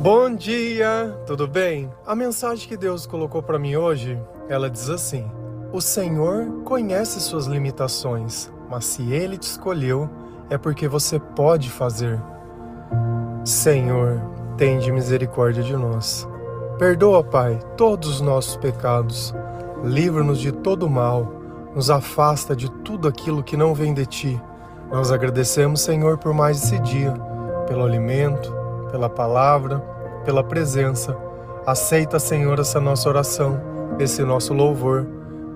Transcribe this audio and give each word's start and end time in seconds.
Bom 0.00 0.32
dia, 0.32 1.12
tudo 1.26 1.48
bem? 1.48 1.90
A 2.06 2.14
mensagem 2.14 2.68
que 2.68 2.76
Deus 2.76 3.04
colocou 3.04 3.42
para 3.42 3.58
mim 3.58 3.74
hoje, 3.74 4.16
ela 4.48 4.70
diz 4.70 4.88
assim: 4.88 5.28
O 5.72 5.80
Senhor 5.80 6.62
conhece 6.64 7.20
suas 7.20 7.46
limitações, 7.46 8.48
mas 8.70 8.84
se 8.84 9.12
ele 9.12 9.36
te 9.36 9.42
escolheu, 9.42 10.08
é 10.48 10.56
porque 10.56 10.86
você 10.86 11.18
pode 11.18 11.68
fazer. 11.68 12.16
Senhor, 13.44 14.22
tende 14.56 14.92
misericórdia 14.92 15.64
de 15.64 15.74
nós. 15.74 16.28
Perdoa, 16.78 17.24
Pai, 17.24 17.58
todos 17.76 18.08
os 18.08 18.20
nossos 18.20 18.56
pecados. 18.56 19.34
Livra-nos 19.82 20.38
de 20.38 20.52
todo 20.52 20.88
mal. 20.88 21.26
Nos 21.74 21.90
afasta 21.90 22.54
de 22.54 22.70
tudo 22.82 23.08
aquilo 23.08 23.42
que 23.42 23.56
não 23.56 23.74
vem 23.74 23.92
de 23.92 24.06
ti. 24.06 24.40
Nós 24.92 25.10
agradecemos, 25.10 25.80
Senhor, 25.80 26.18
por 26.18 26.32
mais 26.32 26.62
esse 26.62 26.78
dia, 26.78 27.12
pelo 27.66 27.84
alimento, 27.84 28.56
pela 28.90 29.08
palavra, 29.08 29.82
pela 30.24 30.42
presença. 30.42 31.16
Aceita, 31.66 32.18
Senhor, 32.18 32.58
essa 32.58 32.80
nossa 32.80 33.08
oração, 33.08 33.60
esse 33.98 34.22
nosso 34.22 34.54
louvor, 34.54 35.06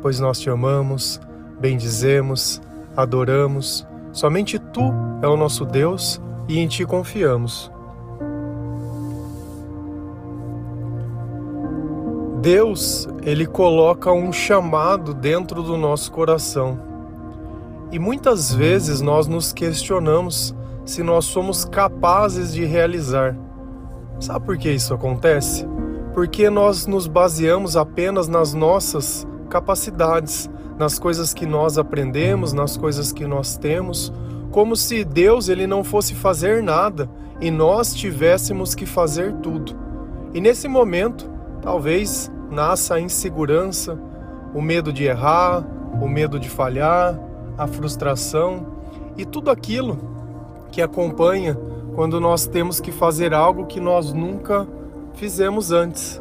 pois 0.01 0.21
nós 0.21 0.39
te 0.39 0.51
amamos, 0.51 1.21
bendizemos, 1.59 2.61
adoramos. 2.97 3.87
Somente 4.13 4.59
tu 4.59 4.93
é 5.23 5.29
o 5.29 5.37
nosso 5.37 5.65
Deus 5.65 6.21
e 6.49 6.59
em 6.59 6.67
ti 6.67 6.85
confiamos. 6.85 7.71
Deus, 12.43 13.09
ele 13.23 13.47
coloca 13.47 14.11
um 14.11 14.33
chamado 14.33 15.15
dentro 15.15 15.63
do 15.63 15.77
nosso 15.77 16.11
coração. 16.11 16.77
E 17.93 17.99
muitas 17.99 18.53
vezes 18.53 19.01
nós 19.01 19.29
nos 19.29 19.53
questionamos 19.53 20.53
se 20.85 21.05
nós 21.05 21.25
somos 21.25 21.65
capazes 21.65 22.53
de 22.53 22.65
realizar. 22.65 23.37
Sabe 24.21 24.45
por 24.45 24.57
que 24.57 24.71
isso 24.71 24.95
acontece? 24.95 25.67
Porque 26.15 26.49
nós 26.51 26.87
nos 26.87 27.07
baseamos 27.07 27.77
apenas 27.77 28.29
nas 28.29 28.55
nossas 28.55 29.27
capacidades, 29.49 30.49
nas 30.79 30.99
coisas 30.99 31.35
que 31.35 31.47
nós 31.47 31.79
aprendemos, 31.79 32.53
nas 32.53 32.77
coisas 32.77 33.13
que 33.13 33.27
nós 33.27 33.57
temos, 33.57 34.13
como 34.51 34.77
se 34.77 35.05
Deus 35.05 35.49
ele 35.49 35.67
não 35.67 35.83
fosse 35.83 36.15
fazer 36.15 36.63
nada 36.63 37.09
e 37.41 37.51
nós 37.51 37.95
tivéssemos 37.95 38.75
que 38.75 38.87
fazer 38.87 39.33
tudo. 39.35 39.75
E 40.35 40.41
nesse 40.41 40.69
momento, 40.69 41.29
talvez 41.61 42.31
nasça 42.51 42.95
a 42.95 43.01
insegurança, 43.01 43.99
o 44.55 44.61
medo 44.61 44.93
de 44.93 45.05
errar, 45.05 45.65
o 46.01 46.09
medo 46.09 46.39
de 46.39 46.49
falhar, 46.49 47.19
a 47.57 47.67
frustração 47.67 48.67
e 49.17 49.25
tudo 49.25 49.51
aquilo 49.51 49.99
que 50.71 50.81
acompanha 50.81 51.57
quando 51.95 52.21
nós 52.21 52.47
temos 52.47 52.81
que 52.81 52.91
fazer 52.91 53.35
algo 53.35 53.67
que 53.67 53.81
nós 53.81 54.13
nunca 54.13 54.67
fizemos 55.15 55.73
antes. 55.73 56.21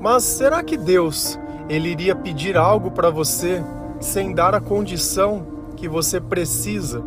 Mas 0.00 0.24
será 0.24 0.62
que 0.62 0.76
Deus 0.76 1.38
ele 1.68 1.88
iria 1.88 2.14
pedir 2.14 2.56
algo 2.56 2.90
para 2.90 3.08
você 3.08 3.62
sem 4.00 4.34
dar 4.34 4.54
a 4.54 4.60
condição 4.60 5.46
que 5.76 5.88
você 5.88 6.20
precisa? 6.20 7.02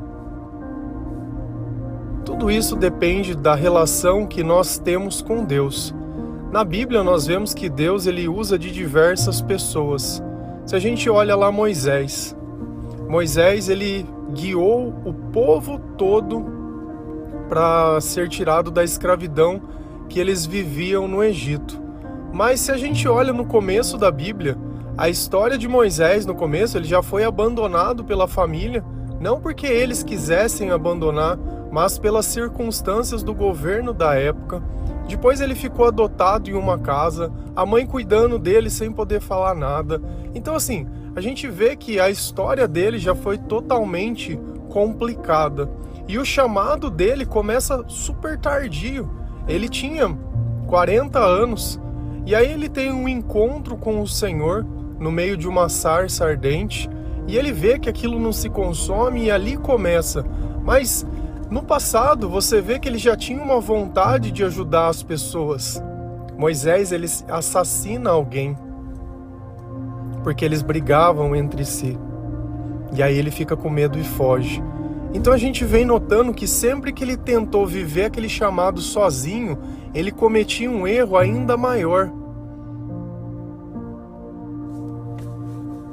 Tudo 2.24 2.50
isso 2.50 2.76
depende 2.76 3.36
da 3.36 3.54
relação 3.54 4.26
que 4.26 4.44
nós 4.44 4.80
temos 4.80 5.22
com 5.22 5.44
Deus. 5.44 5.94
Na 6.52 6.64
Bíblia 6.64 7.04
nós 7.04 7.28
vemos 7.28 7.54
que 7.54 7.70
Deus 7.70 8.08
ele 8.08 8.30
usa 8.30 8.58
de 8.58 8.72
diversas 8.72 9.42
pessoas. 9.42 10.24
Se 10.66 10.76
a 10.76 10.80
gente 10.80 11.10
olha 11.10 11.36
lá 11.36 11.52
Moisés, 11.52 12.36
Moisés 13.08 13.68
ele 13.70 14.06
guiou 14.34 14.94
o 15.06 15.14
povo 15.14 15.80
todo 15.98 16.55
para 17.48 18.00
ser 18.02 18.30
tirado 18.30 18.72
da 18.72 18.84
escravidão 18.84 19.62
que 20.10 20.20
eles 20.20 20.46
viviam 20.46 21.08
no 21.08 21.24
Egito. 21.24 21.82
Mas 22.34 22.60
se 22.60 22.72
a 22.72 22.78
gente 22.78 23.08
olha 23.08 23.32
no 23.32 23.46
começo 23.46 23.98
da 23.98 24.12
Bíblia, 24.12 24.58
a 24.98 25.10
história 25.10 25.58
de 25.58 25.68
Moisés 25.68 26.26
no 26.26 26.36
começo, 26.36 26.78
ele 26.78 26.88
já 26.88 27.02
foi 27.02 27.24
abandonado 27.24 28.04
pela 28.04 28.28
família, 28.28 28.84
não 29.20 29.40
porque 29.40 29.68
eles 29.68 30.04
quisessem 30.04 30.72
abandonar, 30.72 31.38
mas 31.72 31.98
pelas 31.98 32.26
circunstâncias 32.26 33.24
do 33.24 33.34
governo 33.34 33.94
da 33.94 34.16
época. 34.16 34.62
Depois 35.08 35.42
ele 35.42 35.54
ficou 35.56 35.86
adotado 35.86 36.50
em 36.50 36.54
uma 36.54 36.78
casa, 36.78 37.32
a 37.56 37.66
mãe 37.66 37.86
cuidando 37.86 38.40
dele 38.40 38.70
sem 38.70 38.92
poder 38.92 39.22
falar 39.22 39.54
nada. 39.54 40.02
Então 40.34 40.56
assim, 40.56 40.88
a 41.16 41.22
gente 41.22 41.48
vê 41.48 41.76
que 41.76 42.00
a 42.00 42.10
história 42.10 42.68
dele 42.68 42.98
já 42.98 43.14
foi 43.14 43.38
totalmente 43.38 44.40
complicada. 44.76 45.70
E 46.06 46.20
o 46.20 46.26
chamado 46.26 46.90
dele 46.90 47.26
começa 47.26 47.82
super 47.88 48.38
tardio. 48.38 49.10
Ele 49.48 49.70
tinha 49.70 50.14
40 50.68 51.18
anos 51.18 51.80
e 52.26 52.36
aí 52.36 52.52
ele 52.52 52.68
tem 52.68 52.92
um 52.92 53.08
encontro 53.08 53.78
com 53.78 54.02
o 54.02 54.08
Senhor 54.08 54.66
no 55.00 55.14
meio 55.14 55.38
de 55.38 55.48
uma 55.48 55.70
sarça 55.70 56.26
ardente 56.26 56.90
e 57.26 57.38
ele 57.38 57.54
vê 57.54 57.80
que 57.80 57.88
aquilo 57.88 58.20
não 58.20 58.34
se 58.34 58.50
consome 58.50 59.24
e 59.24 59.32
ali 59.32 59.56
começa. 59.56 60.26
Mas 60.62 61.08
no 61.50 61.64
passado 61.64 62.28
você 62.28 62.60
vê 62.60 62.78
que 62.78 62.90
ele 62.90 62.98
já 62.98 63.16
tinha 63.16 63.42
uma 63.42 63.62
vontade 63.62 64.30
de 64.30 64.44
ajudar 64.44 64.90
as 64.90 65.02
pessoas. 65.02 65.82
Moisés 66.38 66.92
ele 66.92 67.08
assassina 67.30 68.10
alguém 68.10 68.58
porque 70.22 70.44
eles 70.44 70.62
brigavam 70.62 71.34
entre 71.34 71.64
si. 71.64 71.98
E 72.94 73.02
aí 73.02 73.18
ele 73.18 73.32
fica 73.32 73.56
com 73.56 73.70
medo 73.70 74.00
e 74.00 74.04
foge. 74.04 74.64
Então 75.14 75.32
a 75.32 75.38
gente 75.38 75.64
vem 75.64 75.86
notando 75.86 76.34
que 76.34 76.48
sempre 76.48 76.92
que 76.92 77.04
ele 77.04 77.16
tentou 77.16 77.66
viver 77.66 78.06
aquele 78.06 78.28
chamado 78.28 78.82
sozinho, 78.82 79.58
ele 79.94 80.12
cometia 80.12 80.70
um 80.70 80.86
erro 80.86 81.18
ainda 81.18 81.56
maior. 81.56 82.12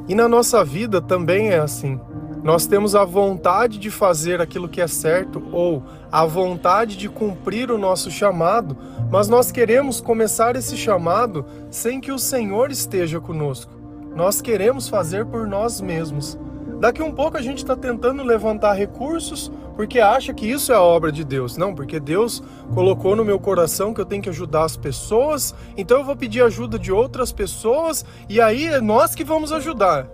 E 0.09 0.15
na 0.15 0.29
nossa 0.29 0.65
vida 0.65 1.01
também 1.01 1.51
é 1.51 1.59
assim. 1.59 2.01
Nós 2.43 2.67
temos 2.67 2.97
a 2.97 3.05
vontade 3.05 3.79
de 3.79 3.89
fazer 3.89 4.41
aquilo 4.41 4.69
que 4.69 4.81
é 4.81 4.89
certo 4.89 5.41
ou 5.53 5.85
a 6.11 6.27
vontade 6.27 6.97
de 6.97 7.09
cumprir 7.09 7.71
o 7.71 7.79
nosso 7.79 8.11
chamado, 8.11 8.77
mas 9.09 9.29
nós 9.29 9.53
queremos 9.53 10.01
começar 10.01 10.57
esse 10.57 10.77
chamado 10.77 11.45
sem 11.71 12.01
que 12.01 12.11
o 12.11 12.19
Senhor 12.19 12.73
esteja 12.73 13.21
conosco. 13.21 13.73
Nós 14.17 14.41
queremos 14.41 14.89
fazer 14.89 15.25
por 15.25 15.47
nós 15.47 15.81
mesmos. 15.81 16.37
Daqui 16.83 17.01
um 17.01 17.13
pouco 17.13 17.37
a 17.37 17.41
gente 17.41 17.59
está 17.59 17.77
tentando 17.77 18.25
levantar 18.25 18.73
recursos 18.73 19.53
porque 19.77 20.01
acha 20.01 20.35
que 20.35 20.51
isso 20.51 20.73
é 20.73 20.75
a 20.75 20.83
obra 20.83 21.13
de 21.13 21.23
Deus. 21.23 21.57
Não, 21.57 21.73
porque 21.73 22.01
Deus 22.01 22.43
colocou 22.75 23.15
no 23.15 23.25
meu 23.25 23.39
coração 23.39 23.95
que 23.95 24.01
eu 24.01 24.05
tenho 24.05 24.21
que 24.21 24.29
ajudar 24.29 24.65
as 24.65 24.77
pessoas, 24.77 25.55
então 25.77 25.99
eu 25.99 26.05
vou 26.05 26.17
pedir 26.17 26.43
ajuda 26.43 26.81
de 26.81 26.91
outras 26.91 27.31
pessoas 27.31 28.05
e 28.29 28.41
aí 28.41 28.67
é 28.67 28.81
nós 28.81 29.15
que 29.15 29.23
vamos 29.23 29.53
ajudar. 29.53 30.09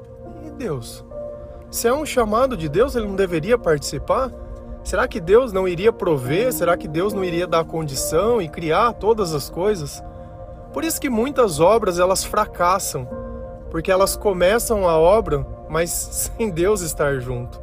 E 0.45 0.51
Deus? 0.51 1.03
Se 1.71 1.89
é 1.89 1.95
um 1.95 2.05
chamado 2.05 2.55
de 2.55 2.69
Deus, 2.69 2.95
ele 2.95 3.07
não 3.07 3.17
deveria 3.17 3.57
participar? 3.57 4.31
Será 4.85 5.09
que 5.09 5.21
Deus 5.21 5.55
não 5.55 5.67
iria 5.67 5.91
prover? 5.91 6.53
Será 6.53 6.77
que 6.77 6.87
Deus 6.87 7.15
não 7.15 7.25
iria 7.25 7.47
dar 7.47 7.65
condição 7.65 8.43
e 8.43 8.47
criar 8.47 8.93
todas 8.93 9.33
as 9.33 9.49
coisas? 9.49 10.05
Por 10.75 10.85
isso 10.85 11.01
que 11.01 11.09
muitas 11.09 11.61
obras 11.61 11.99
elas 11.99 12.25
fracassam 12.25 13.09
porque 13.71 13.91
elas 13.91 14.17
começam 14.17 14.89
a 14.89 14.99
obra, 14.99 15.47
mas 15.69 15.91
sem 15.91 16.51
Deus 16.51 16.81
estar 16.81 17.21
junto. 17.21 17.61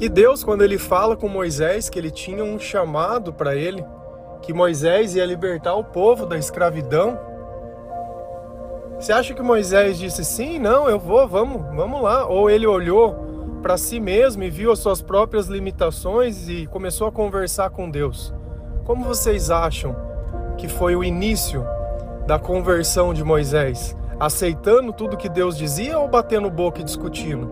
E 0.00 0.08
Deus, 0.08 0.42
quando 0.42 0.62
ele 0.62 0.76
fala 0.76 1.16
com 1.16 1.28
Moisés 1.28 1.88
que 1.88 1.98
ele 1.98 2.10
tinha 2.10 2.42
um 2.42 2.58
chamado 2.58 3.32
para 3.32 3.54
ele, 3.54 3.84
que 4.42 4.52
Moisés 4.52 5.14
ia 5.14 5.24
libertar 5.24 5.74
o 5.74 5.84
povo 5.84 6.26
da 6.26 6.36
escravidão, 6.36 7.18
você 8.98 9.12
acha 9.12 9.34
que 9.34 9.42
Moisés 9.42 9.98
disse 9.98 10.24
sim, 10.24 10.58
não, 10.58 10.88
eu 10.88 10.98
vou, 10.98 11.26
vamos, 11.28 11.62
vamos 11.74 12.02
lá? 12.02 12.26
Ou 12.26 12.50
ele 12.50 12.66
olhou 12.66 13.14
para 13.62 13.76
si 13.76 13.98
mesmo 13.98 14.42
e 14.42 14.50
viu 14.50 14.70
as 14.70 14.78
suas 14.78 15.00
próprias 15.00 15.46
limitações 15.46 16.48
e 16.48 16.66
começou 16.66 17.06
a 17.06 17.12
conversar 17.12 17.70
com 17.70 17.90
Deus? 17.90 18.34
Como 18.84 19.04
vocês 19.04 19.50
acham 19.50 19.96
que 20.58 20.68
foi 20.68 20.94
o 20.94 21.02
início 21.02 21.66
da 22.26 22.38
conversão 22.38 23.14
de 23.14 23.24
Moisés? 23.24 23.96
Aceitando 24.18 24.92
tudo 24.92 25.16
que 25.16 25.28
Deus 25.28 25.56
dizia 25.56 25.98
ou 25.98 26.08
batendo 26.08 26.50
boca 26.50 26.80
e 26.80 26.84
discutindo? 26.84 27.50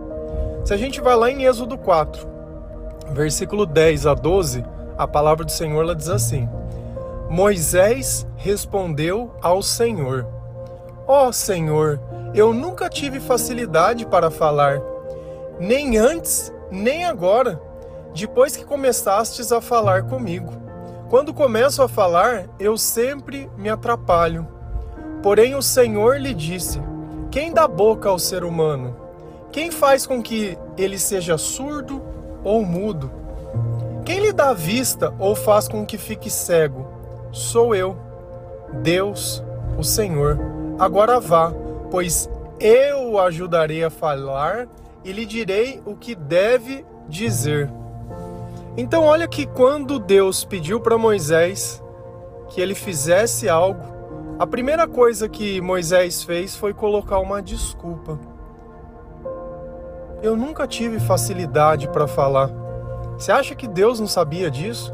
Se 0.63 0.73
a 0.73 0.77
gente 0.77 1.01
vai 1.01 1.15
lá 1.15 1.29
em 1.29 1.45
Êxodo 1.45 1.77
4, 1.77 2.27
versículo 3.11 3.65
10 3.65 4.05
a 4.05 4.13
12, 4.13 4.63
a 4.97 5.07
palavra 5.07 5.43
do 5.43 5.51
Senhor 5.51 5.81
ela 5.81 5.95
diz 5.95 6.09
assim: 6.09 6.47
Moisés 7.29 8.27
respondeu 8.37 9.35
ao 9.41 9.61
Senhor: 9.61 10.25
Ó 11.07 11.27
oh, 11.27 11.33
Senhor, 11.33 11.99
eu 12.33 12.53
nunca 12.53 12.89
tive 12.89 13.19
facilidade 13.19 14.05
para 14.05 14.31
falar, 14.31 14.81
nem 15.59 15.97
antes, 15.97 16.53
nem 16.71 17.05
agora, 17.05 17.61
depois 18.13 18.55
que 18.55 18.63
começastes 18.63 19.51
a 19.51 19.59
falar 19.59 20.03
comigo. 20.03 20.51
Quando 21.09 21.33
começo 21.33 21.81
a 21.81 21.87
falar, 21.87 22.45
eu 22.59 22.77
sempre 22.77 23.49
me 23.57 23.69
atrapalho. 23.69 24.47
Porém, 25.23 25.55
o 25.55 25.61
Senhor 25.61 26.19
lhe 26.19 26.33
disse: 26.33 26.81
Quem 27.31 27.53
dá 27.53 27.65
boca 27.65 28.09
ao 28.09 28.19
ser 28.19 28.43
humano? 28.43 28.93
Quem 29.53 29.71
faz 29.71 30.05
com 30.05 30.21
que 30.21 30.57
ele 30.77 30.99
seja 30.99 31.37
surdo 31.37 32.01
ou 32.43 32.65
mudo? 32.65 33.09
Quem 34.03 34.19
lhe 34.19 34.33
dá 34.33 34.51
vista 34.51 35.13
ou 35.17 35.33
faz 35.33 35.69
com 35.69 35.85
que 35.85 35.97
fique 35.97 36.29
cego? 36.29 36.85
Sou 37.31 37.73
eu, 37.73 37.95
Deus, 38.81 39.41
o 39.77 39.83
Senhor. 39.83 40.37
Agora 40.77 41.21
vá, 41.21 41.53
pois 41.89 42.29
eu 42.59 43.11
o 43.11 43.19
ajudarei 43.19 43.81
a 43.83 43.89
falar 43.89 44.67
e 45.05 45.11
lhe 45.13 45.25
direi 45.25 45.81
o 45.85 45.95
que 45.95 46.15
deve 46.15 46.85
dizer. 47.07 47.69
Então, 48.75 49.03
olha 49.03 49.27
que 49.27 49.45
quando 49.45 49.99
Deus 49.99 50.43
pediu 50.43 50.81
para 50.81 50.97
Moisés 50.97 51.81
que 52.49 52.59
ele 52.59 52.75
fizesse 52.75 53.47
algo, 53.47 53.92
a 54.39 54.47
primeira 54.47 54.87
coisa 54.87 55.29
que 55.29 55.61
Moisés 55.61 56.23
fez 56.23 56.55
foi 56.55 56.73
colocar 56.73 57.19
uma 57.19 57.41
desculpa. 57.41 58.19
Eu 60.23 60.35
nunca 60.35 60.65
tive 60.65 60.99
facilidade 60.99 61.87
para 61.89 62.07
falar. 62.07 62.49
Você 63.17 63.31
acha 63.31 63.53
que 63.53 63.67
Deus 63.67 63.99
não 63.99 64.07
sabia 64.07 64.49
disso? 64.49 64.93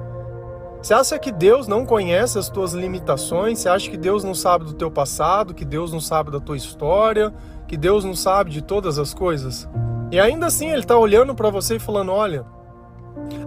Você 0.81 0.93
acha 0.93 1.19
que 1.19 1.31
Deus 1.31 1.67
não 1.67 1.85
conhece 1.85 2.37
as 2.37 2.49
tuas 2.49 2.73
limitações? 2.73 3.59
Você 3.59 3.69
acha 3.69 3.89
que 3.89 3.97
Deus 3.97 4.23
não 4.23 4.33
sabe 4.33 4.65
do 4.65 4.73
teu 4.73 4.91
passado, 4.91 5.53
que 5.53 5.65
Deus 5.65 5.91
não 5.91 5.99
sabe 5.99 6.31
da 6.31 6.39
tua 6.39 6.57
história, 6.57 7.33
que 7.67 7.77
Deus 7.77 8.03
não 8.03 8.15
sabe 8.15 8.49
de 8.49 8.61
todas 8.61 8.97
as 8.97 9.13
coisas? 9.13 9.69
E 10.11 10.19
ainda 10.19 10.47
assim 10.47 10.69
ele 10.69 10.79
está 10.79 10.97
olhando 10.97 11.35
para 11.35 11.49
você 11.49 11.75
e 11.75 11.79
falando: 11.79 12.11
olha, 12.11 12.45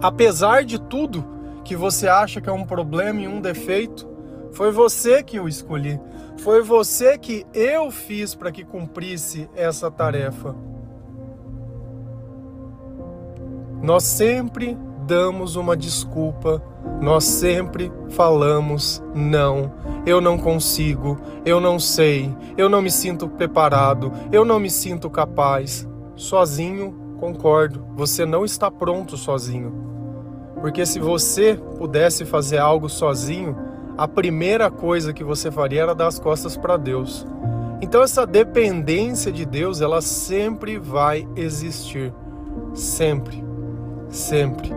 apesar 0.01 0.63
de 0.63 0.79
tudo 0.79 1.25
que 1.63 1.75
você 1.75 2.07
acha 2.07 2.39
que 2.39 2.49
é 2.49 2.53
um 2.53 2.65
problema 2.65 3.21
e 3.21 3.27
um 3.27 3.41
defeito, 3.41 4.12
foi 4.53 4.71
você 4.71 5.23
que 5.23 5.37
eu 5.37 5.47
escolhi, 5.47 5.99
foi 6.37 6.61
você 6.61 7.17
que 7.17 7.45
eu 7.53 7.91
fiz 7.91 8.35
para 8.35 8.51
que 8.51 8.63
cumprisse 8.63 9.49
essa 9.55 9.89
tarefa. 9.89 10.55
Nós 13.81 14.03
sempre 14.03 14.77
damos 15.05 15.55
uma 15.55 15.75
desculpa, 15.75 16.63
nós 17.01 17.25
sempre 17.25 17.91
falamos 18.09 19.03
não, 19.13 19.73
eu 20.05 20.21
não 20.21 20.37
consigo, 20.37 21.19
eu 21.45 21.59
não 21.59 21.79
sei, 21.79 22.33
eu 22.57 22.69
não 22.69 22.81
me 22.81 22.91
sinto 22.91 23.27
preparado, 23.27 24.11
eu 24.31 24.45
não 24.45 24.59
me 24.59 24.69
sinto 24.69 25.09
capaz. 25.09 25.87
Sozinho, 26.15 27.17
concordo, 27.19 27.85
você 27.95 28.25
não 28.25 28.45
está 28.45 28.69
pronto 28.69 29.17
sozinho. 29.17 29.83
Porque 30.61 30.85
se 30.85 30.99
você 30.99 31.59
pudesse 31.77 32.23
fazer 32.23 32.59
algo 32.59 32.87
sozinho, 32.87 33.57
a 33.97 34.07
primeira 34.07 34.71
coisa 34.71 35.13
que 35.13 35.23
você 35.23 35.51
faria 35.51 35.83
era 35.83 35.95
dar 35.95 36.07
as 36.07 36.19
costas 36.19 36.57
para 36.57 36.77
Deus. 36.77 37.25
Então 37.81 38.01
essa 38.01 38.25
dependência 38.25 39.31
de 39.31 39.45
Deus, 39.45 39.81
ela 39.81 40.01
sempre 40.01 40.77
vai 40.77 41.27
existir. 41.35 42.13
Sempre 42.73 43.43
sempre. 44.13 44.71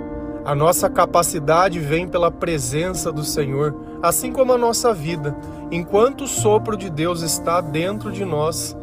A 0.44 0.54
nossa 0.54 0.88
capacidade 0.88 1.78
vem 1.78 2.08
pela 2.08 2.30
presença 2.30 3.12
do 3.12 3.24
Senhor, 3.24 3.74
assim 4.02 4.32
como 4.32 4.52
a 4.52 4.58
nossa 4.58 4.94
vida. 4.94 5.36
Enquanto 5.70 6.22
o 6.22 6.28
sopro 6.28 6.76
de 6.76 6.88
Deus 6.88 7.22
está 7.22 7.60
dentro 7.60 8.10
de 8.10 8.24
nós, 8.24 8.76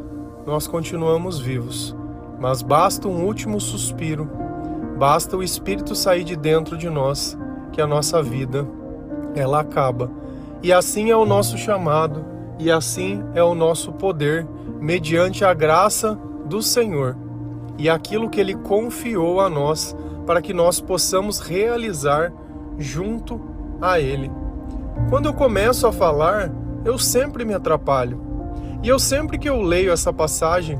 nós 0.46 0.68
continuamos 0.68 1.40
vivos. 1.40 1.96
Mas 2.40 2.62
basta 2.62 3.08
um 3.08 3.24
último 3.24 3.60
suspiro, 3.62 4.30
basta 4.98 5.38
o 5.38 5.44
Espírito 5.44 5.96
sair 5.96 6.26
de 6.26 6.36
dentro 6.36 6.78
de 6.78 6.90
nós, 6.90 7.38
que 7.72 7.82
a 7.82 7.88
nossa 7.88 8.22
vida 8.22 8.68
ela 9.34 9.62
acaba. 9.62 10.12
E 10.63 10.74
assim 10.74 11.12
é 11.12 11.15
o 11.15 11.25
nosso 11.25 11.57
chamado, 11.57 12.25
e 12.57 12.71
assim 12.71 13.21
é 13.36 13.44
o 13.44 13.54
nosso 13.54 13.92
poder, 13.92 14.48
mediante 14.80 15.45
a 15.45 15.54
graça 15.54 16.18
do 16.45 16.62
Senhor 16.62 17.15
e 17.77 17.89
aquilo 17.89 18.30
que 18.30 18.39
ele 18.39 18.56
confiou 18.56 19.39
a 19.39 19.50
nós 19.50 19.95
para 20.25 20.42
que 20.42 20.54
nós 20.54 20.80
possamos 20.80 21.39
realizar 21.39 22.31
junto 22.77 23.42
a 23.81 24.00
Ele. 24.00 24.31
Quando 25.10 25.25
eu 25.25 25.33
começo 25.33 25.86
a 25.86 25.92
falar, 25.92 26.51
eu 26.86 26.98
sempre 26.98 27.44
me 27.44 27.54
atrapalho. 27.54 28.21
E 28.81 28.88
eu 28.88 29.00
sempre 29.00 29.38
que 29.38 29.50
eu 29.50 29.62
leio 29.62 29.92
essa 29.92 30.13
passagem, 30.13 30.80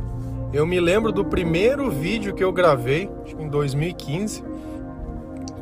eu 0.52 0.66
me 0.66 0.80
lembro 0.80 1.12
do 1.12 1.26
primeiro 1.26 1.90
vídeo 1.90 2.34
que 2.34 2.44
eu 2.44 2.52
gravei, 2.52 3.10
em 3.40 3.48
2015, 3.48 4.44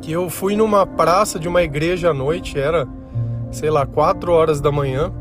que 0.00 0.12
eu 0.12 0.28
fui 0.28 0.54
numa 0.54 0.86
praça 0.86 1.38
de 1.38 1.48
uma 1.48 1.62
igreja 1.62 2.10
à 2.10 2.14
noite, 2.14 2.58
era, 2.58 2.86
sei 3.52 3.70
lá, 3.70 3.86
4 3.86 4.32
horas 4.32 4.60
da 4.60 4.72
manhã. 4.72 5.12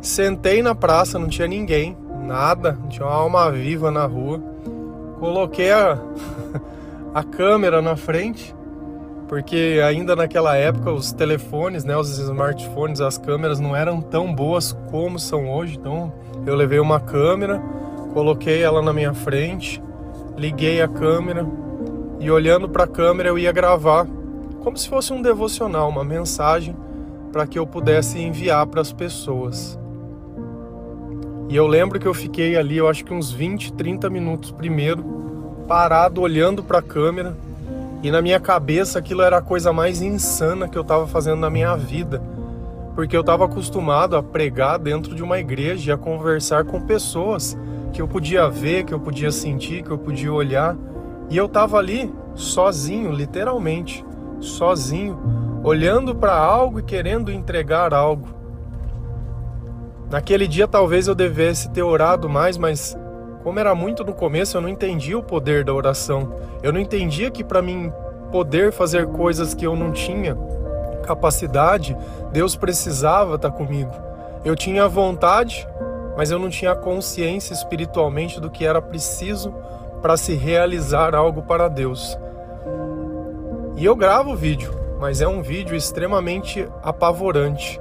Sentei 0.00 0.62
na 0.62 0.74
praça, 0.74 1.18
não 1.18 1.28
tinha 1.28 1.46
ninguém, 1.46 1.96
nada, 2.22 2.78
não 2.80 2.88
tinha 2.88 3.06
uma 3.06 3.14
alma 3.14 3.50
viva 3.50 3.90
na 3.90 4.06
rua. 4.06 4.40
Coloquei 5.18 5.70
a 5.70 5.98
a 7.14 7.22
câmera 7.22 7.80
na 7.80 7.94
frente, 7.94 8.54
porque 9.28 9.80
ainda 9.86 10.16
naquela 10.16 10.56
época 10.56 10.90
os 10.90 11.12
telefones, 11.12 11.84
né, 11.84 11.96
os 11.96 12.18
smartphones, 12.18 13.00
as 13.00 13.16
câmeras 13.16 13.60
não 13.60 13.74
eram 13.74 14.00
tão 14.00 14.34
boas 14.34 14.72
como 14.90 15.18
são 15.18 15.52
hoje. 15.52 15.76
Então 15.78 16.12
eu 16.44 16.54
levei 16.54 16.80
uma 16.80 16.98
câmera, 16.98 17.62
coloquei 18.12 18.62
ela 18.62 18.82
na 18.82 18.92
minha 18.92 19.14
frente, 19.14 19.82
liguei 20.36 20.82
a 20.82 20.88
câmera 20.88 21.46
e 22.18 22.30
olhando 22.30 22.68
para 22.68 22.84
a 22.84 22.88
câmera 22.88 23.28
eu 23.28 23.38
ia 23.38 23.52
gravar 23.52 24.06
como 24.60 24.76
se 24.76 24.88
fosse 24.88 25.12
um 25.12 25.20
devocional, 25.20 25.88
uma 25.90 26.02
mensagem 26.02 26.74
para 27.34 27.48
que 27.48 27.58
eu 27.58 27.66
pudesse 27.66 28.16
enviar 28.20 28.64
para 28.64 28.80
as 28.80 28.92
pessoas. 28.92 29.76
E 31.48 31.56
eu 31.56 31.66
lembro 31.66 31.98
que 31.98 32.06
eu 32.06 32.14
fiquei 32.14 32.56
ali, 32.56 32.76
eu 32.76 32.88
acho 32.88 33.04
que 33.04 33.12
uns 33.12 33.32
20, 33.32 33.72
30 33.72 34.08
minutos 34.08 34.52
primeiro 34.52 35.02
parado 35.66 36.20
olhando 36.20 36.62
para 36.62 36.78
a 36.78 36.82
câmera 36.82 37.36
e 38.04 38.10
na 38.12 38.22
minha 38.22 38.38
cabeça 38.38 39.00
aquilo 39.00 39.20
era 39.20 39.38
a 39.38 39.42
coisa 39.42 39.72
mais 39.72 40.00
insana 40.00 40.68
que 40.68 40.78
eu 40.78 40.82
estava 40.82 41.08
fazendo 41.08 41.40
na 41.40 41.50
minha 41.50 41.74
vida, 41.74 42.22
porque 42.94 43.16
eu 43.16 43.22
estava 43.22 43.46
acostumado 43.46 44.14
a 44.16 44.22
pregar 44.22 44.78
dentro 44.78 45.12
de 45.12 45.22
uma 45.22 45.40
igreja 45.40 45.90
e 45.90 45.92
a 45.92 45.98
conversar 45.98 46.64
com 46.64 46.82
pessoas 46.82 47.58
que 47.92 48.00
eu 48.00 48.06
podia 48.06 48.48
ver, 48.48 48.84
que 48.84 48.94
eu 48.94 49.00
podia 49.00 49.32
sentir, 49.32 49.82
que 49.82 49.90
eu 49.90 49.98
podia 49.98 50.32
olhar, 50.32 50.76
e 51.28 51.36
eu 51.36 51.46
estava 51.46 51.78
ali 51.78 52.14
sozinho, 52.36 53.10
literalmente, 53.10 54.04
sozinho, 54.38 55.43
olhando 55.64 56.14
para 56.14 56.36
algo 56.36 56.78
e 56.78 56.82
querendo 56.82 57.32
entregar 57.32 57.94
algo. 57.94 58.28
Naquele 60.10 60.46
dia 60.46 60.68
talvez 60.68 61.08
eu 61.08 61.14
devesse 61.14 61.70
ter 61.70 61.82
orado 61.82 62.28
mais, 62.28 62.58
mas 62.58 62.96
como 63.42 63.58
era 63.58 63.74
muito 63.74 64.04
no 64.04 64.12
começo, 64.12 64.56
eu 64.56 64.60
não 64.60 64.68
entendia 64.68 65.18
o 65.18 65.22
poder 65.22 65.64
da 65.64 65.72
oração. 65.72 66.34
Eu 66.62 66.72
não 66.72 66.78
entendia 66.78 67.30
que 67.30 67.42
para 67.42 67.62
mim 67.62 67.90
poder 68.30 68.72
fazer 68.72 69.06
coisas 69.06 69.54
que 69.54 69.66
eu 69.66 69.74
não 69.74 69.90
tinha 69.90 70.36
capacidade, 71.02 71.96
Deus 72.30 72.54
precisava 72.56 73.36
estar 73.36 73.50
tá 73.50 73.56
comigo. 73.56 73.92
Eu 74.44 74.54
tinha 74.54 74.86
vontade, 74.86 75.66
mas 76.16 76.30
eu 76.30 76.38
não 76.38 76.50
tinha 76.50 76.74
consciência 76.74 77.54
espiritualmente 77.54 78.38
do 78.38 78.50
que 78.50 78.66
era 78.66 78.82
preciso 78.82 79.54
para 80.02 80.16
se 80.18 80.34
realizar 80.34 81.14
algo 81.14 81.42
para 81.42 81.68
Deus. 81.68 82.18
E 83.76 83.84
eu 83.84 83.96
gravo 83.96 84.32
o 84.32 84.36
vídeo, 84.36 84.83
mas 85.04 85.20
é 85.20 85.28
um 85.28 85.42
vídeo 85.42 85.76
extremamente 85.76 86.66
apavorante. 86.82 87.78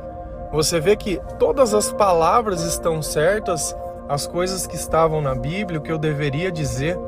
Você 0.51 0.77
vê 0.77 0.93
que 0.93 1.21
todas 1.39 1.73
as 1.73 1.89
palavras 1.89 2.63
estão 2.63 3.01
certas, 3.01 3.73
as 4.09 4.27
coisas 4.27 4.67
que 4.67 4.75
estavam 4.75 5.21
na 5.21 5.33
Bíblia, 5.33 5.79
o 5.79 5.81
que 5.81 5.89
eu 5.89 5.97
deveria 5.97 6.51
dizer, 6.51 6.99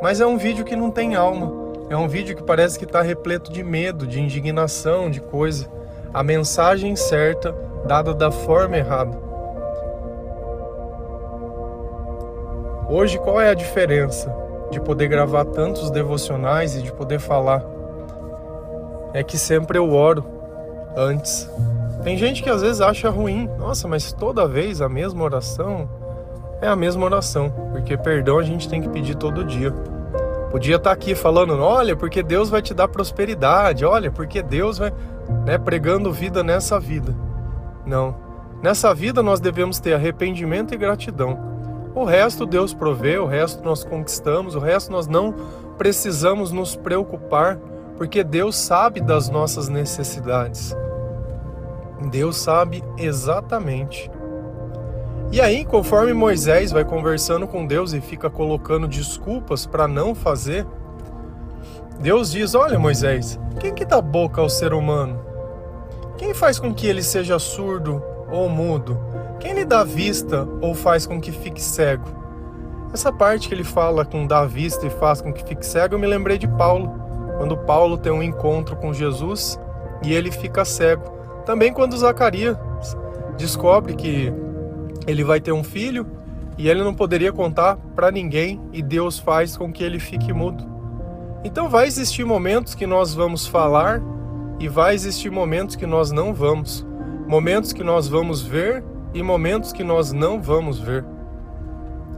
mas 0.00 0.20
é 0.20 0.26
um 0.26 0.38
vídeo 0.38 0.64
que 0.64 0.76
não 0.76 0.88
tem 0.88 1.16
alma. 1.16 1.52
É 1.90 1.96
um 1.96 2.06
vídeo 2.06 2.36
que 2.36 2.44
parece 2.44 2.78
que 2.78 2.84
está 2.84 3.02
repleto 3.02 3.50
de 3.50 3.64
medo, 3.64 4.06
de 4.06 4.20
indignação, 4.20 5.10
de 5.10 5.20
coisa. 5.20 5.66
A 6.14 6.22
mensagem 6.22 6.94
certa 6.94 7.52
dada 7.84 8.14
da 8.14 8.30
forma 8.30 8.76
errada. 8.76 9.18
Hoje, 12.88 13.18
qual 13.18 13.40
é 13.40 13.50
a 13.50 13.54
diferença 13.54 14.32
de 14.70 14.80
poder 14.80 15.08
gravar 15.08 15.44
tantos 15.44 15.90
devocionais 15.90 16.76
e 16.76 16.82
de 16.82 16.92
poder 16.92 17.18
falar? 17.18 17.74
É 19.16 19.22
que 19.22 19.38
sempre 19.38 19.78
eu 19.78 19.94
oro 19.94 20.26
antes. 20.94 21.50
Tem 22.04 22.18
gente 22.18 22.42
que 22.42 22.50
às 22.50 22.60
vezes 22.60 22.82
acha 22.82 23.08
ruim, 23.08 23.48
nossa, 23.58 23.88
mas 23.88 24.12
toda 24.12 24.46
vez 24.46 24.82
a 24.82 24.90
mesma 24.90 25.24
oração 25.24 25.88
é 26.60 26.68
a 26.68 26.76
mesma 26.76 27.02
oração, 27.02 27.48
porque 27.72 27.96
perdão 27.96 28.38
a 28.38 28.42
gente 28.42 28.68
tem 28.68 28.82
que 28.82 28.90
pedir 28.90 29.14
todo 29.14 29.42
dia. 29.42 29.72
Podia 30.50 30.76
estar 30.76 30.90
tá 30.90 30.94
aqui 30.94 31.14
falando, 31.14 31.58
olha, 31.58 31.96
porque 31.96 32.22
Deus 32.22 32.50
vai 32.50 32.60
te 32.60 32.74
dar 32.74 32.88
prosperidade, 32.88 33.86
olha, 33.86 34.10
porque 34.10 34.42
Deus 34.42 34.76
vai, 34.76 34.92
né, 35.46 35.56
pregando 35.56 36.12
vida 36.12 36.44
nessa 36.44 36.78
vida. 36.78 37.16
Não. 37.86 38.14
Nessa 38.62 38.92
vida 38.92 39.22
nós 39.22 39.40
devemos 39.40 39.80
ter 39.80 39.94
arrependimento 39.94 40.74
e 40.74 40.76
gratidão. 40.76 41.38
O 41.94 42.04
resto 42.04 42.44
Deus 42.44 42.74
provê, 42.74 43.16
o 43.16 43.24
resto 43.24 43.64
nós 43.64 43.82
conquistamos, 43.82 44.54
o 44.54 44.58
resto 44.58 44.92
nós 44.92 45.06
não 45.06 45.34
precisamos 45.78 46.52
nos 46.52 46.76
preocupar, 46.76 47.58
porque 47.96 48.22
Deus 48.22 48.56
sabe 48.56 49.00
das 49.00 49.28
nossas 49.28 49.68
necessidades. 49.68 50.76
Deus 52.10 52.36
sabe 52.36 52.84
exatamente 52.98 54.10
e 55.32 55.40
aí, 55.40 55.64
conforme 55.64 56.14
Moisés 56.14 56.70
vai 56.70 56.84
conversando 56.84 57.46
com 57.48 57.66
Deus 57.66 57.92
e 57.92 58.00
fica 58.00 58.30
colocando 58.30 58.86
desculpas 58.86 59.66
para 59.66 59.88
não 59.88 60.14
fazer, 60.14 60.64
Deus 62.00 62.30
diz: 62.30 62.54
Olha, 62.54 62.78
Moisés, 62.78 63.38
quem 63.58 63.74
que 63.74 63.84
dá 63.84 64.00
boca 64.00 64.40
ao 64.40 64.48
ser 64.48 64.72
humano? 64.72 65.20
Quem 66.16 66.32
faz 66.32 66.58
com 66.58 66.72
que 66.72 66.86
ele 66.86 67.02
seja 67.02 67.38
surdo 67.38 68.02
ou 68.30 68.48
mudo? 68.48 68.98
Quem 69.40 69.52
lhe 69.52 69.64
dá 69.64 69.82
vista 69.84 70.48
ou 70.60 70.74
faz 70.74 71.06
com 71.06 71.20
que 71.20 71.32
fique 71.32 71.60
cego? 71.60 72.06
Essa 72.94 73.12
parte 73.12 73.48
que 73.48 73.54
ele 73.54 73.64
fala 73.64 74.04
com 74.04 74.26
dá 74.26 74.46
vista 74.46 74.86
e 74.86 74.90
faz 74.90 75.20
com 75.20 75.32
que 75.32 75.44
fique 75.44 75.66
cego, 75.66 75.96
eu 75.96 75.98
me 75.98 76.06
lembrei 76.06 76.38
de 76.38 76.48
Paulo, 76.48 76.94
quando 77.36 77.56
Paulo 77.56 77.98
tem 77.98 78.12
um 78.12 78.22
encontro 78.22 78.76
com 78.76 78.92
Jesus 78.92 79.58
e 80.02 80.12
ele 80.12 80.30
fica 80.30 80.64
cego. 80.64 81.04
Também 81.44 81.72
quando 81.72 81.96
Zacarias 81.96 82.56
descobre 83.36 83.94
que 83.94 84.32
ele 85.06 85.22
vai 85.22 85.40
ter 85.40 85.52
um 85.52 85.62
filho 85.62 86.06
e 86.58 86.68
ele 86.68 86.82
não 86.82 86.94
poderia 86.94 87.32
contar 87.32 87.76
para 87.94 88.10
ninguém 88.10 88.60
e 88.72 88.82
Deus 88.82 89.18
faz 89.18 89.56
com 89.56 89.72
que 89.72 89.84
ele 89.84 89.98
fique 89.98 90.32
mudo. 90.32 90.64
Então 91.44 91.68
vai 91.68 91.86
existir 91.86 92.24
momentos 92.24 92.74
que 92.74 92.86
nós 92.86 93.14
vamos 93.14 93.46
falar 93.46 94.02
e 94.58 94.68
vai 94.68 94.94
existir 94.94 95.30
momentos 95.30 95.76
que 95.76 95.86
nós 95.86 96.10
não 96.10 96.32
vamos. 96.34 96.84
Momentos 97.26 97.72
que 97.72 97.84
nós 97.84 98.08
vamos 98.08 98.42
ver 98.42 98.82
e 99.12 99.22
momentos 99.22 99.72
que 99.72 99.84
nós 99.84 100.12
não 100.12 100.40
vamos 100.40 100.80
ver. 100.80 101.04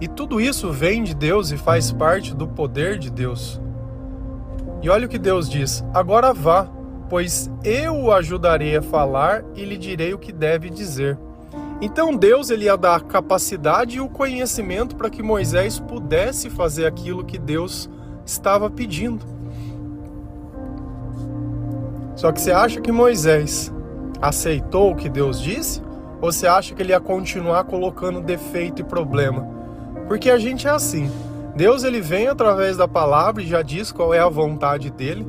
E 0.01 0.07
tudo 0.07 0.41
isso 0.41 0.71
vem 0.71 1.03
de 1.03 1.15
Deus 1.15 1.51
e 1.51 1.57
faz 1.57 1.91
parte 1.91 2.35
do 2.35 2.47
poder 2.47 2.99
de 2.99 3.11
Deus. 3.11 3.61
E 4.83 4.89
olha 4.89 5.07
o 5.07 5.09
que 5.09 5.19
Deus 5.19 5.49
diz: 5.49 5.85
agora 5.93 6.33
vá, 6.33 6.69
pois 7.09 7.51
eu 7.65 7.95
o 7.95 8.13
ajudarei 8.13 8.77
a 8.77 8.83
falar 8.83 9.45
e 9.55 9.65
lhe 9.65 9.77
direi 9.77 10.15
o 10.15 10.19
que 10.19 10.33
deve 10.33 10.71
dizer. 10.71 11.19
Então 11.81 12.15
Deus 12.15 12.51
ele 12.51 12.65
ia 12.65 12.77
dar 12.77 12.97
a 12.97 13.01
capacidade 13.01 13.97
e 13.97 14.01
o 14.01 14.09
conhecimento 14.09 14.97
para 14.97 15.09
que 15.09 15.23
Moisés 15.23 15.79
pudesse 15.79 16.51
fazer 16.51 16.87
aquilo 16.87 17.25
que 17.25 17.39
Deus 17.39 17.89
estava 18.27 18.69
pedindo. 18.69 19.25
Só 22.17 22.33
que 22.33 22.41
você 22.41 22.51
acha 22.51 22.81
que 22.81 22.91
Moisés 22.91 23.73
aceitou 24.21 24.91
o 24.91 24.97
que 24.97 25.09
Deus 25.09 25.41
disse? 25.41 25.81
Ou 26.21 26.33
você 26.33 26.49
acha 26.49 26.75
que 26.75 26.83
ele 26.83 26.91
ia 26.91 26.99
continuar 26.99 27.63
colocando 27.63 28.21
defeito 28.21 28.83
e 28.83 28.85
problema? 28.85 29.47
Porque 30.09 30.29
a 30.29 30.37
gente 30.37 30.67
é 30.67 30.71
assim. 30.71 31.09
Deus 31.59 31.83
ele 31.83 32.01
vem 32.01 32.29
através 32.29 32.77
da 32.77 32.87
palavra 32.87 33.43
e 33.43 33.47
já 33.49 33.63
diz 33.63 33.91
qual 33.91 34.15
é 34.15 34.21
a 34.21 34.29
vontade 34.29 34.93
dele, 34.93 35.27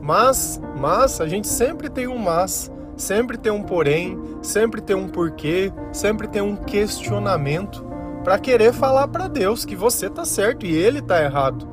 mas, 0.00 0.62
mas 0.78 1.20
a 1.20 1.26
gente 1.26 1.48
sempre 1.48 1.90
tem 1.90 2.06
um 2.06 2.18
mas, 2.18 2.70
sempre 2.96 3.36
tem 3.36 3.50
um 3.50 3.64
porém, 3.64 4.16
sempre 4.42 4.80
tem 4.80 4.94
um 4.94 5.08
porquê, 5.08 5.72
sempre 5.92 6.28
tem 6.28 6.40
um 6.40 6.54
questionamento 6.54 7.84
para 8.22 8.38
querer 8.38 8.72
falar 8.72 9.08
para 9.08 9.26
Deus 9.26 9.64
que 9.64 9.74
você 9.74 10.08
tá 10.08 10.24
certo 10.24 10.64
e 10.64 10.72
ele 10.72 11.02
tá 11.02 11.20
errado. 11.20 11.68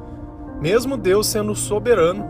Mesmo 0.60 0.98
Deus 0.98 1.28
sendo 1.28 1.54
soberano, 1.54 2.28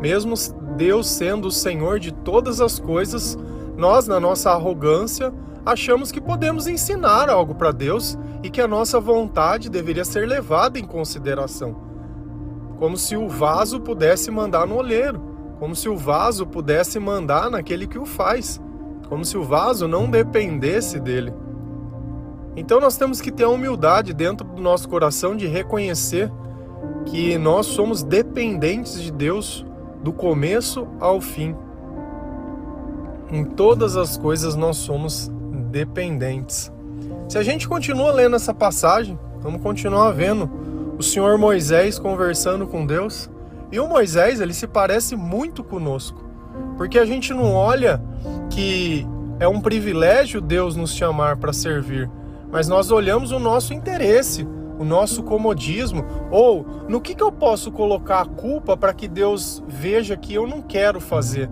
mesmo 0.00 0.34
Deus 0.76 1.08
sendo 1.08 1.46
o 1.46 1.52
Senhor 1.52 2.00
de 2.00 2.10
todas 2.10 2.60
as 2.60 2.80
coisas, 2.80 3.38
nós 3.76 4.08
na 4.08 4.18
nossa 4.18 4.50
arrogância 4.50 5.32
achamos 5.64 6.10
que 6.10 6.20
podemos 6.20 6.66
ensinar 6.66 7.28
algo 7.28 7.54
para 7.54 7.72
Deus 7.72 8.18
e 8.42 8.50
que 8.50 8.60
a 8.60 8.68
nossa 8.68 9.00
vontade 9.00 9.68
deveria 9.68 10.04
ser 10.04 10.26
levada 10.26 10.78
em 10.78 10.84
consideração. 10.84 11.76
Como 12.78 12.96
se 12.96 13.16
o 13.16 13.28
vaso 13.28 13.80
pudesse 13.80 14.30
mandar 14.30 14.66
no 14.66 14.76
olheiro, 14.76 15.20
como 15.58 15.76
se 15.76 15.88
o 15.88 15.96
vaso 15.96 16.46
pudesse 16.46 16.98
mandar 16.98 17.50
naquele 17.50 17.86
que 17.86 17.98
o 17.98 18.06
faz, 18.06 18.60
como 19.08 19.24
se 19.24 19.36
o 19.36 19.42
vaso 19.42 19.86
não 19.86 20.08
dependesse 20.08 20.98
dele. 20.98 21.34
Então 22.56 22.80
nós 22.80 22.96
temos 22.96 23.20
que 23.20 23.30
ter 23.30 23.44
a 23.44 23.48
humildade 23.48 24.14
dentro 24.14 24.46
do 24.46 24.62
nosso 24.62 24.88
coração 24.88 25.36
de 25.36 25.46
reconhecer 25.46 26.32
que 27.04 27.36
nós 27.38 27.66
somos 27.66 28.02
dependentes 28.02 29.00
de 29.00 29.12
Deus 29.12 29.64
do 30.02 30.12
começo 30.12 30.88
ao 30.98 31.20
fim. 31.20 31.54
Em 33.30 33.44
todas 33.44 33.96
as 33.96 34.16
coisas 34.16 34.56
nós 34.56 34.78
somos 34.78 35.30
dependentes. 35.70 36.72
Se 37.28 37.38
a 37.38 37.42
gente 37.42 37.68
continua 37.68 38.12
lendo 38.12 38.36
essa 38.36 38.52
passagem, 38.52 39.18
vamos 39.40 39.62
continuar 39.62 40.10
vendo 40.10 40.50
o 40.98 41.02
Senhor 41.02 41.38
Moisés 41.38 41.98
conversando 41.98 42.66
com 42.66 42.84
Deus. 42.84 43.30
E 43.72 43.78
o 43.78 43.88
Moisés, 43.88 44.40
ele 44.40 44.52
se 44.52 44.66
parece 44.66 45.14
muito 45.14 45.62
conosco, 45.62 46.22
porque 46.76 46.98
a 46.98 47.06
gente 47.06 47.32
não 47.32 47.54
olha 47.54 48.02
que 48.50 49.06
é 49.38 49.46
um 49.46 49.60
privilégio 49.60 50.40
Deus 50.40 50.74
nos 50.74 50.92
chamar 50.92 51.36
para 51.36 51.52
servir, 51.52 52.10
mas 52.50 52.66
nós 52.68 52.90
olhamos 52.90 53.30
o 53.30 53.38
nosso 53.38 53.72
interesse, 53.72 54.46
o 54.78 54.84
nosso 54.84 55.22
comodismo, 55.22 56.04
ou 56.30 56.66
no 56.88 57.00
que, 57.00 57.14
que 57.14 57.22
eu 57.22 57.30
posso 57.30 57.70
colocar 57.70 58.22
a 58.22 58.26
culpa 58.26 58.76
para 58.76 58.92
que 58.92 59.06
Deus 59.06 59.62
veja 59.68 60.16
que 60.16 60.34
eu 60.34 60.46
não 60.46 60.60
quero 60.60 61.00
fazer. 61.00 61.48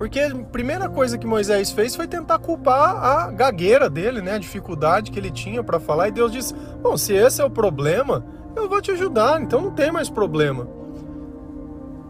Porque 0.00 0.18
a 0.18 0.34
primeira 0.34 0.88
coisa 0.88 1.18
que 1.18 1.26
Moisés 1.26 1.72
fez 1.72 1.94
foi 1.94 2.08
tentar 2.08 2.38
culpar 2.38 2.96
a 3.04 3.30
gagueira 3.30 3.90
dele, 3.90 4.22
né? 4.22 4.36
A 4.36 4.38
dificuldade 4.38 5.10
que 5.10 5.18
ele 5.18 5.30
tinha 5.30 5.62
para 5.62 5.78
falar. 5.78 6.08
E 6.08 6.10
Deus 6.10 6.32
disse: 6.32 6.54
Bom, 6.82 6.96
se 6.96 7.12
esse 7.12 7.42
é 7.42 7.44
o 7.44 7.50
problema, 7.50 8.24
eu 8.56 8.66
vou 8.66 8.80
te 8.80 8.92
ajudar, 8.92 9.42
então 9.42 9.60
não 9.60 9.70
tem 9.72 9.92
mais 9.92 10.08
problema. 10.08 10.66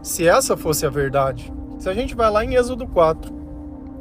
Se 0.01 0.25
essa 0.25 0.55
fosse 0.55 0.85
a 0.85 0.89
verdade, 0.89 1.51
se 1.79 1.89
a 1.89 1.93
gente 1.93 2.15
vai 2.15 2.31
lá 2.31 2.45
em 2.45 2.55
Êxodo 2.55 2.87
4, 2.87 3.29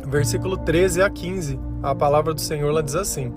versículo 0.07 0.57
13 0.57 1.03
a 1.03 1.11
15, 1.11 1.59
a 1.83 1.93
palavra 1.93 2.33
do 2.33 2.41
Senhor 2.41 2.73
lá 2.73 2.83
diz 2.83 2.95
assim: 2.95 3.35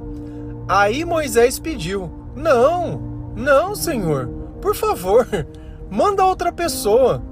Aí 0.68 1.04
Moisés 1.04 1.58
pediu: 1.58 2.12
Não, 2.36 3.02
não, 3.36 3.74
Senhor, 3.74 4.28
por 4.62 4.76
favor, 4.76 5.28
manda 5.90 6.24
outra 6.24 6.52
pessoa 6.52 7.24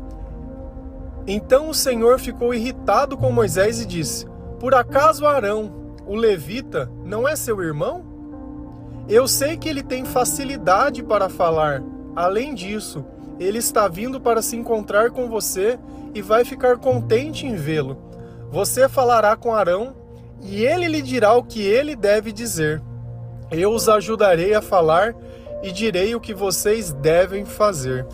então 1.27 1.69
o 1.69 1.73
Senhor 1.73 2.19
ficou 2.19 2.53
irritado 2.53 3.15
com 3.15 3.31
Moisés 3.31 3.79
e 3.79 3.85
disse: 3.85 4.25
Por 4.59 4.73
acaso 4.73 5.25
Arão, 5.25 5.95
o 6.05 6.15
levita, 6.15 6.91
não 7.03 7.27
é 7.27 7.35
seu 7.35 7.61
irmão? 7.61 8.03
Eu 9.07 9.27
sei 9.27 9.57
que 9.57 9.67
ele 9.67 9.83
tem 9.83 10.05
facilidade 10.05 11.03
para 11.03 11.29
falar. 11.29 11.83
Além 12.15 12.53
disso, 12.53 13.05
ele 13.39 13.57
está 13.57 13.87
vindo 13.87 14.19
para 14.19 14.41
se 14.41 14.55
encontrar 14.55 15.11
com 15.11 15.27
você 15.27 15.79
e 16.13 16.21
vai 16.21 16.45
ficar 16.45 16.77
contente 16.77 17.45
em 17.45 17.55
vê-lo. 17.55 17.97
Você 18.49 18.87
falará 18.89 19.35
com 19.35 19.53
Arão 19.53 19.95
e 20.41 20.65
ele 20.65 20.87
lhe 20.87 21.01
dirá 21.01 21.33
o 21.33 21.43
que 21.43 21.61
ele 21.61 21.95
deve 21.95 22.31
dizer. 22.31 22.81
Eu 23.49 23.71
os 23.71 23.87
ajudarei 23.87 24.53
a 24.53 24.61
falar 24.61 25.15
e 25.63 25.71
direi 25.71 26.15
o 26.15 26.19
que 26.19 26.33
vocês 26.33 26.91
devem 26.91 27.45
fazer. 27.45 28.05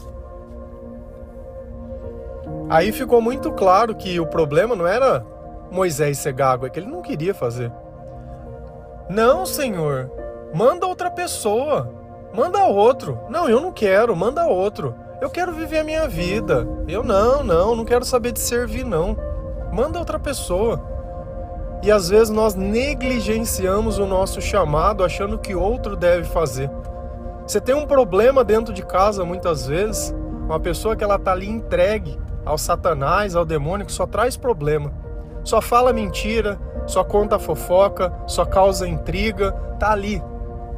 Aí 2.70 2.92
ficou 2.92 3.22
muito 3.22 3.52
claro 3.54 3.96
que 3.96 4.20
o 4.20 4.26
problema 4.26 4.76
não 4.76 4.86
era 4.86 5.26
Moisés 5.72 6.18
ser 6.18 6.34
gago, 6.34 6.66
é 6.66 6.70
que 6.70 6.80
ele 6.80 6.92
não 6.92 7.02
queria 7.02 7.34
fazer. 7.34 7.72
Não, 9.10 9.46
Senhor, 9.46 10.12
manda 10.54 10.86
outra 10.86 11.10
pessoa, 11.10 11.90
manda 12.34 12.66
outro. 12.66 13.20
Não, 13.30 13.50
eu 13.50 13.62
não 13.62 13.72
quero, 13.72 14.14
manda 14.16 14.46
outro. 14.46 14.94
Eu 15.22 15.30
quero 15.30 15.54
viver 15.54 15.80
a 15.80 15.84
minha 15.84 16.10
vida. 16.10 16.68
Eu 16.90 17.04
não, 17.04 17.42
não, 17.42 17.74
não 17.74 17.86
quero 17.86 18.04
saber 18.04 18.34
de 18.34 18.40
servir, 18.42 18.84
não. 18.84 19.16
Manda 19.72 19.98
outra 19.98 20.20
pessoa. 20.20 20.82
E 21.82 21.90
às 21.90 22.10
vezes 22.10 22.30
nós 22.30 22.54
negligenciamos 22.54 23.98
o 23.98 24.06
nosso 24.06 24.42
chamado 24.42 25.06
achando 25.06 25.38
que 25.38 25.56
outro 25.56 25.96
deve 25.96 26.26
fazer. 26.26 26.70
Você 27.46 27.62
tem 27.62 27.74
um 27.74 27.86
problema 27.86 28.44
dentro 28.44 28.74
de 28.74 28.84
casa 28.84 29.24
muitas 29.24 29.68
vezes, 29.68 30.14
uma 30.46 30.60
pessoa 30.60 30.98
que 30.98 31.04
ela 31.04 31.18
tá 31.18 31.32
ali 31.32 31.50
entregue 31.50 32.18
ao 32.48 32.58
Satanás, 32.58 33.36
ao 33.36 33.46
demônio 33.46 33.86
que 33.86 33.92
só 33.92 34.08
traz 34.08 34.38
problema. 34.38 34.92
Só 35.44 35.62
fala 35.62 35.94
mentira, 35.94 36.60
só 36.86 37.04
conta 37.04 37.38
fofoca, 37.38 38.12
só 38.26 38.46
causa 38.46 38.88
intriga, 38.88 39.52
tá 39.80 39.92
ali 39.92 40.22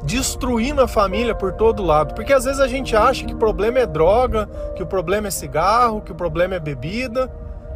destruindo 0.03 0.81
a 0.81 0.87
família 0.87 1.35
por 1.35 1.53
todo 1.53 1.83
lado. 1.83 2.13
Porque 2.13 2.33
às 2.33 2.45
vezes 2.45 2.59
a 2.59 2.67
gente 2.67 2.95
acha 2.95 3.25
que 3.25 3.33
o 3.33 3.37
problema 3.37 3.79
é 3.79 3.85
droga, 3.85 4.47
que 4.75 4.83
o 4.83 4.87
problema 4.87 5.27
é 5.27 5.31
cigarro, 5.31 6.01
que 6.01 6.11
o 6.11 6.15
problema 6.15 6.55
é 6.55 6.59
bebida, 6.59 7.31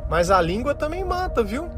mas 0.10 0.32
a 0.32 0.42
língua 0.42 0.74
também 0.74 1.04
mata, 1.04 1.44
viu? 1.44 1.70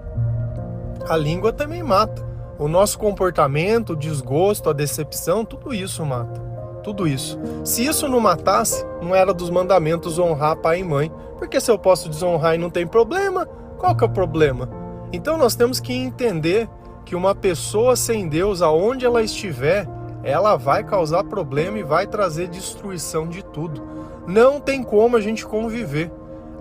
A 1.07 1.15
língua 1.15 1.51
também 1.51 1.84
mata. 1.84 2.24
O 2.57 2.67
nosso 2.67 2.98
comportamento, 2.98 3.93
o 3.93 3.95
desgosto, 3.95 4.69
a 4.69 4.74
decepção, 4.74 5.43
tudo 5.43 5.74
isso 5.74 6.05
mata 6.05 6.44
tudo 6.85 7.07
isso. 7.07 7.39
Se 7.63 7.83
isso 7.83 8.07
não 8.07 8.19
matasse, 8.19 8.85
não 9.01 9.15
era 9.15 9.33
dos 9.33 9.49
mandamentos 9.49 10.19
honrar 10.19 10.55
pai 10.55 10.81
e 10.81 10.83
mãe. 10.83 11.11
Porque 11.39 11.59
se 11.59 11.71
eu 11.71 11.79
posso 11.79 12.07
desonrar 12.07 12.53
e 12.53 12.59
não 12.59 12.69
tem 12.69 12.85
problema, 12.85 13.47
qual 13.79 13.95
que 13.95 14.03
é 14.03 14.07
o 14.07 14.11
problema? 14.11 14.69
Então 15.11 15.35
nós 15.35 15.55
temos 15.55 15.79
que 15.79 15.91
entender 15.91 16.69
que 17.03 17.15
uma 17.15 17.33
pessoa 17.33 17.95
sem 17.95 18.29
Deus, 18.29 18.61
aonde 18.61 19.03
ela 19.03 19.23
estiver, 19.23 19.87
ela 20.23 20.55
vai 20.55 20.83
causar 20.83 21.23
problema 21.23 21.79
e 21.79 21.83
vai 21.83 22.05
trazer 22.05 22.47
destruição 22.49 23.27
de 23.27 23.43
tudo. 23.43 23.81
Não 24.27 24.59
tem 24.59 24.83
como 24.83 25.17
a 25.17 25.21
gente 25.21 25.43
conviver. 25.43 26.11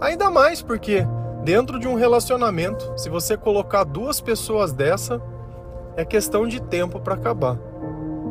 Ainda 0.00 0.30
mais 0.30 0.62
porque 0.62 1.06
dentro 1.44 1.78
de 1.78 1.86
um 1.86 1.94
relacionamento, 1.94 2.94
se 2.96 3.10
você 3.10 3.36
colocar 3.36 3.84
duas 3.84 4.22
pessoas 4.22 4.72
dessa, 4.72 5.20
é 5.96 6.04
questão 6.04 6.46
de 6.46 6.62
tempo 6.62 6.98
para 6.98 7.14
acabar. 7.14 7.58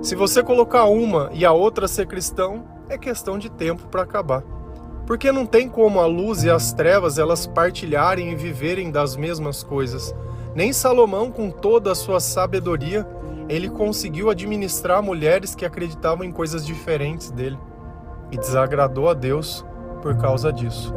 Se 0.03 0.15
você 0.15 0.43
colocar 0.43 0.83
uma 0.83 1.29
e 1.31 1.45
a 1.45 1.53
outra 1.53 1.87
ser 1.87 2.07
cristão, 2.07 2.65
é 2.89 2.97
questão 2.97 3.39
de 3.39 3.49
tempo 3.49 3.87
para 3.87 4.01
acabar. 4.01 4.43
Porque 5.07 5.31
não 5.31 5.45
tem 5.45 5.69
como 5.69 6.01
a 6.01 6.05
luz 6.05 6.43
e 6.43 6.49
as 6.49 6.73
trevas 6.73 7.17
elas 7.17 7.47
partilharem 7.47 8.29
e 8.29 8.35
viverem 8.35 8.91
das 8.91 9.15
mesmas 9.15 9.63
coisas. 9.63 10.13
Nem 10.53 10.73
Salomão, 10.73 11.31
com 11.31 11.49
toda 11.49 11.93
a 11.93 11.95
sua 11.95 12.19
sabedoria, 12.19 13.07
ele 13.47 13.69
conseguiu 13.69 14.29
administrar 14.29 15.01
mulheres 15.01 15.55
que 15.55 15.65
acreditavam 15.65 16.25
em 16.25 16.33
coisas 16.33 16.65
diferentes 16.65 17.31
dele 17.31 17.57
e 18.29 18.37
desagradou 18.37 19.09
a 19.09 19.13
Deus 19.13 19.65
por 20.01 20.17
causa 20.17 20.51
disso. 20.51 20.93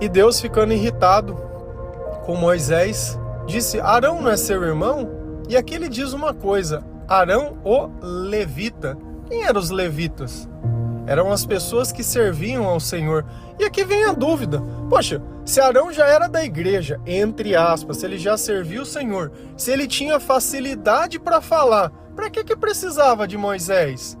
E 0.00 0.08
Deus, 0.08 0.40
ficando 0.40 0.72
irritado 0.72 1.36
com 2.24 2.36
Moisés, 2.36 3.18
disse: 3.44 3.80
Arão 3.80 4.22
não 4.22 4.30
é 4.30 4.36
seu 4.36 4.62
irmão? 4.62 5.15
E 5.48 5.56
aqui 5.56 5.74
ele 5.74 5.88
diz 5.88 6.12
uma 6.12 6.34
coisa: 6.34 6.84
Arão, 7.08 7.58
o 7.64 7.88
levita. 8.00 8.96
Quem 9.28 9.44
eram 9.44 9.60
os 9.60 9.70
levitas? 9.70 10.48
Eram 11.06 11.30
as 11.30 11.46
pessoas 11.46 11.92
que 11.92 12.02
serviam 12.02 12.64
ao 12.64 12.80
Senhor. 12.80 13.24
E 13.58 13.64
aqui 13.64 13.84
vem 13.84 14.04
a 14.04 14.12
dúvida: 14.12 14.60
poxa, 14.88 15.22
se 15.44 15.60
Arão 15.60 15.92
já 15.92 16.06
era 16.06 16.28
da 16.28 16.44
igreja, 16.44 17.00
entre 17.06 17.54
aspas, 17.54 17.98
se 17.98 18.06
ele 18.06 18.18
já 18.18 18.36
serviu 18.36 18.82
o 18.82 18.86
Senhor, 18.86 19.30
se 19.56 19.70
ele 19.70 19.86
tinha 19.86 20.18
facilidade 20.18 21.18
para 21.18 21.40
falar, 21.40 21.90
para 22.14 22.28
que, 22.28 22.42
que 22.42 22.56
precisava 22.56 23.28
de 23.28 23.36
Moisés? 23.36 24.18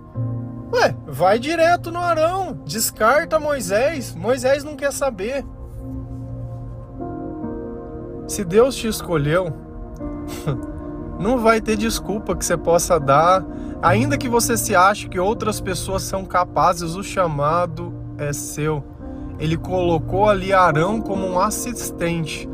Ué, 0.72 0.94
vai 1.06 1.38
direto 1.38 1.90
no 1.90 1.98
Arão, 1.98 2.60
descarta 2.64 3.40
Moisés. 3.40 4.14
Moisés 4.14 4.62
não 4.62 4.76
quer 4.76 4.92
saber. 4.92 5.44
Se 8.28 8.44
Deus 8.44 8.74
te 8.74 8.88
escolheu, 8.88 9.52
não 11.18 11.38
vai 11.38 11.60
ter 11.60 11.76
desculpa 11.76 12.36
que 12.36 12.44
você 12.44 12.56
possa 12.56 13.00
dar, 13.00 13.44
ainda 13.82 14.18
que 14.18 14.28
você 14.28 14.56
se 14.56 14.74
ache 14.74 15.08
que 15.08 15.18
outras 15.18 15.60
pessoas 15.60 16.02
são 16.02 16.24
capazes, 16.24 16.94
o 16.94 17.02
chamado 17.02 17.92
é 18.18 18.32
seu. 18.32 18.84
Ele 19.38 19.56
colocou 19.56 20.28
ali 20.28 20.52
Arão 20.52 21.00
como 21.00 21.26
um 21.26 21.38
assistente. 21.38 22.48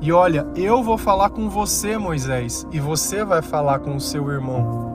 E 0.00 0.12
olha, 0.12 0.46
eu 0.54 0.82
vou 0.82 0.98
falar 0.98 1.30
com 1.30 1.48
você, 1.48 1.96
Moisés, 1.96 2.66
e 2.70 2.78
você 2.78 3.24
vai 3.24 3.40
falar 3.40 3.78
com 3.78 3.96
o 3.96 4.00
seu 4.00 4.30
irmão. 4.30 4.92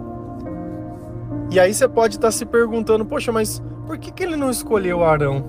E 1.51 1.59
aí 1.59 1.73
você 1.73 1.87
pode 1.87 2.15
estar 2.15 2.31
se 2.31 2.45
perguntando, 2.45 3.05
poxa, 3.05 3.31
mas 3.31 3.61
por 3.87 3.97
que, 3.97 4.11
que 4.11 4.23
ele 4.23 4.35
não 4.35 4.51
escolheu 4.51 5.03
Arão? 5.03 5.43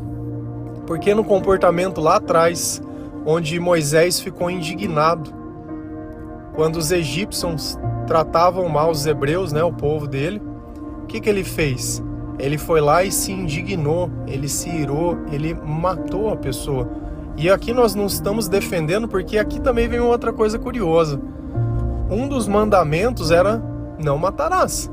Porque 0.87 1.15
no 1.15 1.23
comportamento 1.23 2.01
lá 2.01 2.17
atrás, 2.17 2.81
onde 3.27 3.61
Moisés 3.61 4.19
ficou 4.19 4.51
indignado 4.51 5.40
quando 6.55 6.77
os 6.77 6.91
egípcios 6.91 7.79
tratavam 8.07 8.69
mal 8.69 8.91
os 8.91 9.07
hebreus, 9.07 9.53
né, 9.53 9.63
o 9.63 9.73
povo 9.73 10.07
dele. 10.07 10.41
O 11.03 11.07
que, 11.07 11.21
que 11.21 11.29
ele 11.29 11.45
fez? 11.45 12.03
Ele 12.39 12.57
foi 12.57 12.81
lá 12.81 13.05
e 13.05 13.13
se 13.13 13.33
indignou, 13.33 14.11
ele 14.27 14.49
se 14.49 14.69
irou, 14.69 15.19
ele 15.31 15.55
matou 15.55 16.31
a 16.31 16.37
pessoa. 16.37 16.89
E 17.37 17.51
aqui 17.51 17.73
nós 17.73 17.95
não 17.95 18.07
estamos 18.07 18.49
defendendo, 18.49 19.09
porque 19.09 19.39
aqui 19.39 19.61
também 19.61 19.89
vem 19.89 20.01
outra 20.01 20.33
coisa 20.33 20.59
curiosa. 20.59 21.21
Um 22.11 22.29
dos 22.29 22.49
mandamentos 22.49 23.31
era 23.31 23.63
não 24.03 24.19
matarás. 24.19 24.91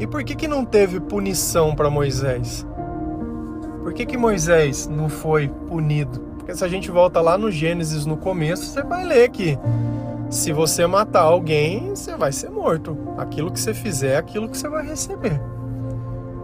E 0.00 0.06
por 0.06 0.22
que, 0.22 0.34
que 0.34 0.48
não 0.48 0.64
teve 0.64 1.00
punição 1.00 1.74
para 1.74 1.90
Moisés? 1.90 2.66
Por 3.82 3.92
que, 3.92 4.06
que 4.06 4.16
Moisés 4.16 4.86
não 4.86 5.08
foi 5.08 5.48
punido? 5.48 6.20
Porque 6.38 6.54
se 6.54 6.64
a 6.64 6.68
gente 6.68 6.90
volta 6.90 7.20
lá 7.20 7.36
no 7.36 7.50
Gênesis 7.50 8.06
no 8.06 8.16
começo, 8.16 8.66
você 8.66 8.82
vai 8.82 9.04
ler 9.04 9.28
que 9.30 9.58
se 10.30 10.52
você 10.52 10.86
matar 10.86 11.22
alguém, 11.22 11.90
você 11.90 12.16
vai 12.16 12.32
ser 12.32 12.50
morto. 12.50 12.96
Aquilo 13.16 13.50
que 13.50 13.58
você 13.58 13.72
fizer 13.72 14.12
é 14.12 14.16
aquilo 14.16 14.48
que 14.48 14.58
você 14.58 14.68
vai 14.68 14.86
receber. 14.86 15.40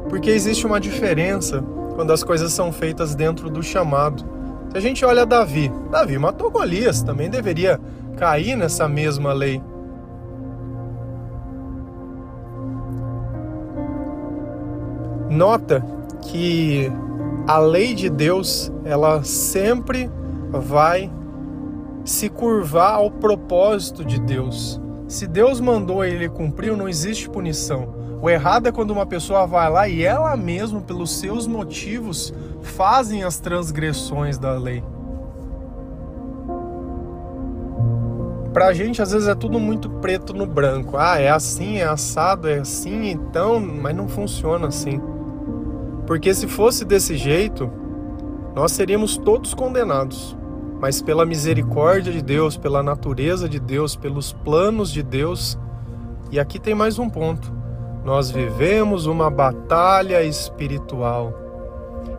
Porque 0.09 0.31
existe 0.31 0.67
uma 0.67 0.81
diferença 0.81 1.63
quando 1.95 2.13
as 2.13 2.23
coisas 2.23 2.53
são 2.53 2.73
feitas 2.73 3.15
dentro 3.15 3.51
do 3.51 3.63
chamado. 3.63 4.25
Se 4.71 4.79
a 4.79 4.81
gente 4.81 5.05
olha 5.05 5.27
Davi, 5.27 5.71
Davi 5.91 6.19
matou 6.19 6.51
Golias, 6.51 7.03
também 7.03 7.29
deveria 7.29 7.79
cair 8.17 8.57
nessa 8.57 8.89
mesma 8.89 9.33
lei. 9.33 9.63
Nota 15.31 15.85
que 16.23 16.91
a 17.47 17.59
lei 17.59 17.95
de 17.95 18.09
Deus, 18.09 18.73
ela 18.85 19.23
sempre 19.25 20.11
vai 20.51 21.11
se 22.05 22.29
curvar 22.29 22.95
ao 22.95 23.11
propósito 23.11 24.05
de 24.05 24.21
Deus. 24.21 24.81
Se 25.09 25.27
Deus 25.27 25.61
mandou 25.61 26.05
ele 26.05 26.29
cumprir, 26.29 26.77
não 26.77 26.89
existe 26.89 27.29
punição. 27.29 27.95
O 28.21 28.29
errado 28.31 28.67
é 28.67 28.73
quando 28.73 28.91
uma 28.91 29.07
pessoa 29.07 29.47
vai 29.47 29.71
lá 29.71 29.89
e 29.89 30.03
ela 30.03 30.37
mesma, 30.37 30.81
pelos 30.81 31.19
seus 31.19 31.47
motivos, 31.47 32.33
fazem 32.63 33.23
as 33.23 33.39
transgressões 33.39 34.39
da 34.39 34.55
lei. 34.55 34.83
Pra 38.53 38.73
gente, 38.73 39.03
às 39.03 39.11
vezes, 39.13 39.29
é 39.29 39.35
tudo 39.35 39.59
muito 39.59 39.91
preto 39.91 40.33
no 40.33 40.47
branco. 40.47 40.97
Ah, 40.97 41.21
é 41.21 41.29
assim, 41.29 41.79
é 41.79 41.85
assado, 41.85 42.49
é 42.49 42.61
assim, 42.61 43.11
então, 43.11 43.61
mas 43.61 43.95
não 43.95 44.09
funciona 44.09 44.69
assim. 44.69 45.01
Porque 46.07 46.33
se 46.33 46.47
fosse 46.47 46.85
desse 46.85 47.17
jeito, 47.17 47.71
nós 48.55 48.73
seríamos 48.73 49.17
todos 49.17 49.53
condenados. 49.55 50.37
Mas 50.81 51.01
pela 51.01 51.25
misericórdia 51.25 52.13
de 52.13 52.23
Deus, 52.23 52.57
pela 52.57 52.83
natureza 52.83 53.49
de 53.49 53.59
Deus, 53.59 53.97
pelos 53.97 54.33
planos 54.33 54.91
de 54.91 55.03
Deus, 55.03 55.59
e 56.31 56.39
aqui 56.39 56.59
tem 56.59 56.75
mais 56.75 56.99
um 56.99 57.09
ponto: 57.09 57.53
nós 58.05 58.31
vivemos 58.31 59.07
uma 59.07 59.31
batalha 59.31 60.23
espiritual. 60.23 61.43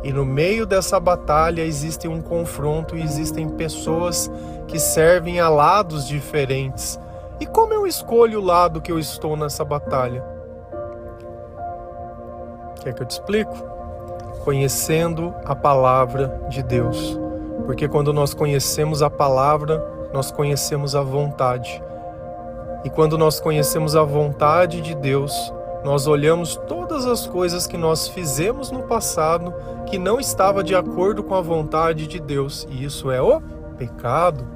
E 0.04 0.14
no 0.14 0.26
meio 0.26 0.66
dessa 0.66 1.00
batalha 1.00 1.64
existe 1.64 2.08
um 2.08 2.22
confronto 2.22 2.96
e 2.96 3.02
existem 3.02 3.50
pessoas 3.50 4.32
que 4.68 4.80
servem 4.80 5.40
a 5.40 5.50
lados 5.50 6.08
diferentes. 6.08 7.00
E 7.40 7.46
como 7.46 7.74
eu 7.74 7.88
escolho 7.88 8.40
o 8.40 8.44
lado 8.44 8.82
que 8.82 8.92
eu 8.92 9.00
estou 9.00 9.36
nessa 9.36 9.66
batalha? 9.66 10.24
Quer 12.82 12.94
que 12.94 13.02
eu 13.02 13.08
te 13.08 13.12
explico? 13.12 13.76
conhecendo 14.46 15.34
a 15.44 15.56
palavra 15.56 16.40
de 16.50 16.62
Deus. 16.62 17.25
Porque 17.66 17.88
quando 17.88 18.12
nós 18.12 18.34
conhecemos 18.34 19.02
a 19.02 19.10
palavra, 19.10 20.10
nós 20.14 20.32
conhecemos 20.32 20.96
a 20.96 21.02
vontade. 21.02 21.82
E 22.84 22.90
quando 22.90 23.18
nós 23.18 23.40
conhecemos 23.40 23.96
a 23.96 24.04
vontade 24.04 24.82
de 24.82 24.94
Deus, 24.96 25.54
nós 25.84 26.08
olhamos 26.08 26.56
todas 26.68 27.06
as 27.06 27.28
coisas 27.28 27.68
que 27.68 27.78
nós 27.78 28.08
fizemos 28.08 28.72
no 28.72 28.84
passado 28.84 29.54
que 29.86 29.98
não 29.98 30.20
estava 30.20 30.64
de 30.64 30.76
acordo 30.76 31.24
com 31.24 31.36
a 31.36 31.42
vontade 31.42 32.08
de 32.08 32.20
Deus, 32.20 32.68
e 32.70 32.84
isso 32.84 33.12
é 33.12 33.22
o 33.22 33.42
pecado. 33.78 34.48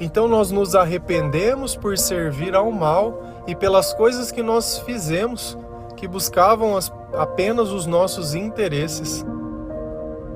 Então 0.00 0.28
nós 0.28 0.50
nos 0.50 0.74
arrependemos 0.74 1.76
por 1.76 1.96
servir 1.98 2.54
ao 2.54 2.70
mal 2.70 3.22
e 3.46 3.54
pelas 3.54 3.92
coisas 3.94 4.30
que 4.30 4.42
nós 4.42 4.78
fizemos 4.78 5.56
que 5.96 6.08
buscavam 6.08 6.76
as 6.76 6.92
apenas 7.16 7.70
os 7.70 7.86
nossos 7.86 8.34
interesses. 8.34 9.24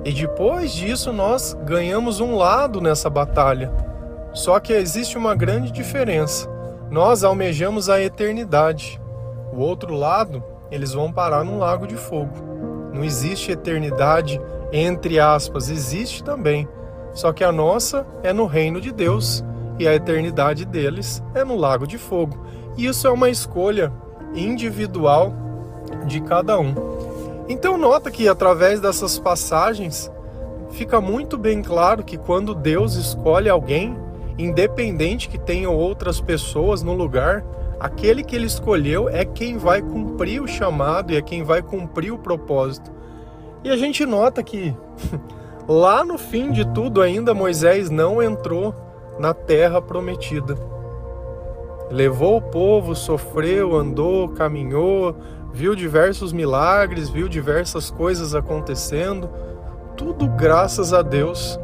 E 0.05 0.13
depois 0.13 0.73
disso 0.73 1.13
nós 1.13 1.57
ganhamos 1.65 2.21
um 2.21 2.37
lado 2.37 2.81
nessa 2.81 3.11
batalha. 3.11 3.73
Só 4.33 4.61
que 4.61 4.73
existe 4.73 5.19
uma 5.19 5.35
grande 5.35 5.71
diferença. 5.71 6.49
Nós 6.91 7.25
almejamos 7.25 7.89
a 7.89 8.01
eternidade. 8.01 9.01
O 9.53 9.59
outro 9.59 9.95
lado, 9.95 10.43
eles 10.71 10.93
vão 10.93 11.13
parar 11.13 11.45
num 11.45 11.59
lago 11.59 11.87
de 11.87 11.97
fogo. 11.97 12.33
Não 12.93 13.05
existe 13.05 13.53
eternidade 13.53 14.41
entre 14.73 15.19
aspas, 15.19 15.71
existe 15.71 16.23
também. 16.23 16.69
Só 17.13 17.33
que 17.33 17.43
a 17.43 17.51
nossa 17.51 18.07
é 18.23 18.33
no 18.33 18.47
reino 18.47 18.81
de 18.81 18.93
Deus 18.93 19.45
e 19.79 19.89
a 19.89 19.95
eternidade 19.95 20.65
deles 20.65 21.23
é 21.35 21.43
no 21.45 21.57
lago 21.57 21.87
de 21.87 21.97
fogo. 21.97 22.45
E 22.77 22.87
isso 22.87 23.07
é 23.07 23.11
uma 23.11 23.31
escolha 23.31 23.93
individual 24.35 25.33
de 26.07 26.21
cada 26.21 26.59
um. 26.59 26.75
Então 27.49 27.79
nota 27.79 28.11
que 28.11 28.29
através 28.29 28.79
dessas 28.79 29.19
passagens 29.19 30.11
fica 30.71 31.01
muito 31.01 31.39
bem 31.39 31.63
claro 31.63 32.05
que 32.05 32.19
quando 32.19 32.55
Deus 32.55 32.95
escolhe 32.95 33.49
alguém, 33.49 33.97
independente 34.39 35.29
que 35.29 35.39
tenham 35.39 35.75
outras 35.75 36.21
pessoas 36.21 36.83
no 36.83 36.93
lugar, 36.93 37.45
aquele 37.81 38.23
que 38.23 38.37
ele 38.37 38.47
escolheu 38.47 39.09
é 39.09 39.25
quem 39.25 39.57
vai 39.57 39.81
cumprir 39.81 40.43
o 40.43 40.47
chamado 40.47 41.13
e 41.13 41.17
é 41.17 41.23
quem 41.23 41.43
vai 41.43 41.63
cumprir 41.63 42.13
o 42.13 42.19
propósito. 42.19 42.91
E 43.65 43.71
a 43.71 43.77
gente 43.77 44.05
nota 44.05 44.43
que 44.43 44.75
lá 45.67 46.05
no 46.05 46.19
fim 46.19 46.51
de 46.51 46.67
tudo 46.73 47.01
ainda 47.01 47.35
Moisés 47.35 47.89
não 47.89 48.23
entrou 48.23 48.75
na 49.19 49.33
terra 49.33 49.81
prometida. 49.81 50.55
Levou 51.91 52.37
o 52.37 52.43
povo, 52.43 52.95
sofreu, 52.95 53.75
andou, 53.75 54.29
caminhou, 54.29 55.17
viu 55.59 55.75
diversos 55.75 56.33
milagres, 56.33 57.09
viu 57.09 57.29
diversas 57.29 57.91
coisas 57.91 58.33
acontecendo, 58.33 59.29
tudo 59.97 60.29
graças 60.29 60.93
a 60.93 61.03
Deus. 61.03 61.59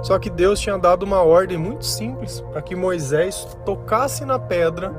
Só 0.00 0.16
que 0.16 0.30
Deus 0.30 0.60
tinha 0.60 0.78
dado 0.78 1.02
uma 1.02 1.22
ordem 1.22 1.58
muito 1.58 1.84
simples 1.84 2.40
para 2.52 2.62
que 2.62 2.76
Moisés 2.76 3.44
tocasse 3.64 4.24
na 4.24 4.38
pedra 4.38 4.94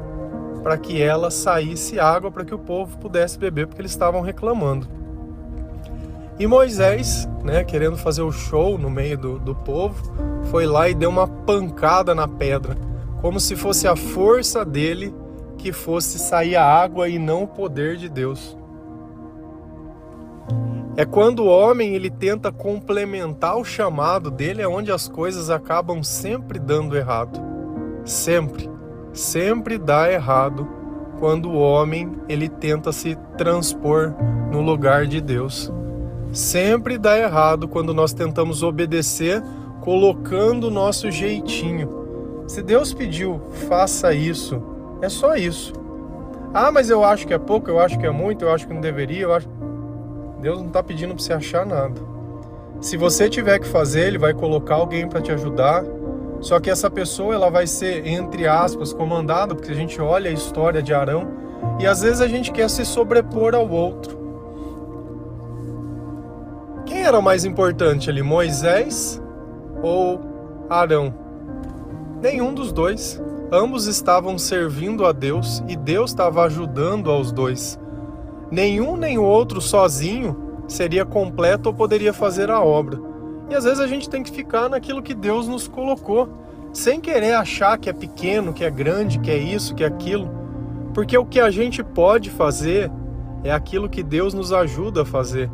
para 0.62 0.78
que 0.78 1.02
ela 1.02 1.32
saísse 1.32 1.98
água 2.02 2.30
para 2.30 2.44
que 2.44 2.54
o 2.54 2.60
povo 2.60 2.98
pudesse 2.98 3.40
beber, 3.40 3.66
porque 3.66 3.82
eles 3.82 3.92
estavam 3.92 4.20
reclamando. 4.20 4.88
E 6.38 6.46
Moisés, 6.46 7.26
né, 7.46 7.64
querendo 7.64 7.96
fazer 7.96 8.24
o 8.24 8.32
show 8.32 8.78
no 8.78 8.90
meio 8.90 9.18
do, 9.18 9.40
do 9.40 9.56
povo, 9.56 9.96
foi 10.52 10.66
lá 10.66 10.90
e 10.90 10.94
deu 10.94 11.10
uma 11.10 11.28
pancada 11.28 12.14
na 12.14 12.28
pedra, 12.28 12.76
como 13.22 13.40
se 13.40 13.56
fosse 13.56 13.88
a 13.88 13.96
força 13.96 14.66
dele 14.66 15.16
que 15.64 15.72
fosse 15.72 16.20
sair 16.20 16.58
a 16.58 16.66
água 16.66 17.08
e 17.08 17.18
não 17.18 17.44
o 17.44 17.48
poder 17.48 17.96
de 17.96 18.10
Deus. 18.10 18.58
É 20.98 21.06
quando 21.06 21.40
o 21.40 21.48
homem 21.48 21.96
ele 21.96 22.10
tenta 22.10 22.52
complementar 22.52 23.56
o 23.58 23.64
chamado 23.64 24.30
dele, 24.30 24.62
é 24.62 24.68
onde 24.68 24.92
as 24.92 25.08
coisas 25.08 25.50
acabam 25.50 26.04
sempre 26.04 26.60
dando 26.60 26.98
errado. 26.98 27.40
Sempre, 28.04 28.70
sempre 29.14 29.78
dá 29.78 30.12
errado 30.12 30.68
quando 31.18 31.50
o 31.50 31.58
homem 31.58 32.12
ele 32.28 32.50
tenta 32.50 32.92
se 32.92 33.16
transpor 33.38 34.14
no 34.52 34.60
lugar 34.60 35.08
de 35.08 35.22
Deus. 35.22 35.72
Sempre 36.34 36.98
dá 36.98 37.18
errado 37.18 37.70
quando 37.70 37.94
nós 37.94 38.12
tentamos 38.12 38.64
obedecer 38.64 39.42
colocando 39.80 40.66
o 40.66 40.72
nosso 40.72 41.10
jeitinho. 41.10 42.44
Se 42.48 42.62
Deus 42.62 42.94
pediu, 42.94 43.40
faça 43.70 44.14
isso, 44.14 44.73
é 45.04 45.10
só 45.10 45.36
isso. 45.36 45.74
Ah, 46.54 46.72
mas 46.72 46.90
eu 46.90 47.04
acho 47.04 47.28
que 47.28 47.34
é 47.34 47.38
pouco, 47.38 47.70
eu 47.70 47.78
acho 47.78 48.00
que 48.00 48.06
é 48.06 48.10
muito, 48.10 48.46
eu 48.46 48.52
acho 48.54 48.66
que 48.66 48.74
não 48.74 48.80
deveria, 48.80 49.24
eu 49.24 49.34
acho. 49.34 49.50
Deus 50.40 50.60
não 50.60 50.68
está 50.68 50.82
pedindo 50.82 51.14
para 51.14 51.22
você 51.22 51.34
achar 51.34 51.66
nada. 51.66 52.00
Se 52.80 52.96
você 52.96 53.30
tiver 53.30 53.60
que 53.60 53.68
fazer, 53.68 54.08
Ele 54.08 54.18
vai 54.18 54.34
colocar 54.34 54.76
alguém 54.76 55.08
para 55.08 55.22
te 55.22 55.32
ajudar. 55.32 55.84
Só 56.40 56.58
que 56.60 56.70
essa 56.70 56.90
pessoa 56.90 57.34
ela 57.34 57.50
vai 57.50 57.68
ser, 57.68 58.08
entre 58.08 58.48
aspas, 58.48 58.94
comandada, 58.94 59.54
porque 59.54 59.72
a 59.72 59.76
gente 59.76 60.00
olha 60.00 60.30
a 60.30 60.34
história 60.34 60.82
de 60.82 60.94
Arão 60.94 61.32
e 61.80 61.88
às 61.88 62.02
vezes 62.02 62.22
a 62.22 62.28
gente 62.28 62.52
quer 62.52 62.70
se 62.70 62.86
sobrepor 62.86 63.56
ao 63.56 63.70
outro. 63.70 64.18
Quem 66.86 67.04
era 67.04 67.20
o 67.20 67.22
mais 67.22 67.44
importante 67.44 68.10
ali, 68.10 68.22
Moisés 68.22 69.22
ou 69.82 70.22
Arão? 70.70 71.14
Nenhum 72.22 72.54
dos 72.54 72.72
dois. 72.72 73.22
Ambos 73.56 73.86
estavam 73.86 74.36
servindo 74.40 75.06
a 75.06 75.12
Deus 75.12 75.64
e 75.68 75.76
Deus 75.76 76.10
estava 76.10 76.44
ajudando 76.44 77.12
aos 77.12 77.32
dois. 77.32 77.80
Nenhum 78.50 78.98
nem 78.98 79.20
o 79.20 79.24
outro 79.24 79.62
sozinho 79.62 80.36
seria 80.68 81.06
completo 81.06 81.70
ou 81.70 81.76
poderia 81.76 82.12
fazer 82.12 82.50
a 82.50 82.60
obra. 82.60 83.00
E 83.52 83.54
às 83.54 83.64
vezes 83.64 83.80
a 83.80 83.86
gente 83.86 84.10
tem 84.10 84.24
que 84.24 84.32
ficar 84.32 84.68
naquilo 84.70 85.04
que 85.04 85.14
Deus 85.14 85.48
nos 85.48 85.68
colocou, 85.68 86.28
sem 86.74 87.00
querer 87.00 87.34
achar 87.34 87.78
que 87.78 87.92
é 87.92 87.94
pequeno, 87.94 88.54
que 88.54 88.64
é 88.64 88.72
grande, 88.72 89.20
que 89.20 89.30
é 89.30 89.38
isso, 89.38 89.76
que 89.76 89.84
é 89.84 89.88
aquilo. 89.88 90.32
Porque 90.92 91.16
o 91.16 91.24
que 91.24 91.40
a 91.40 91.52
gente 91.52 91.84
pode 91.84 92.32
fazer 92.32 92.92
é 93.44 93.52
aquilo 93.52 93.88
que 93.88 94.02
Deus 94.02 94.34
nos 94.34 94.52
ajuda 94.52 95.04
a 95.04 95.06
fazer. 95.06 95.48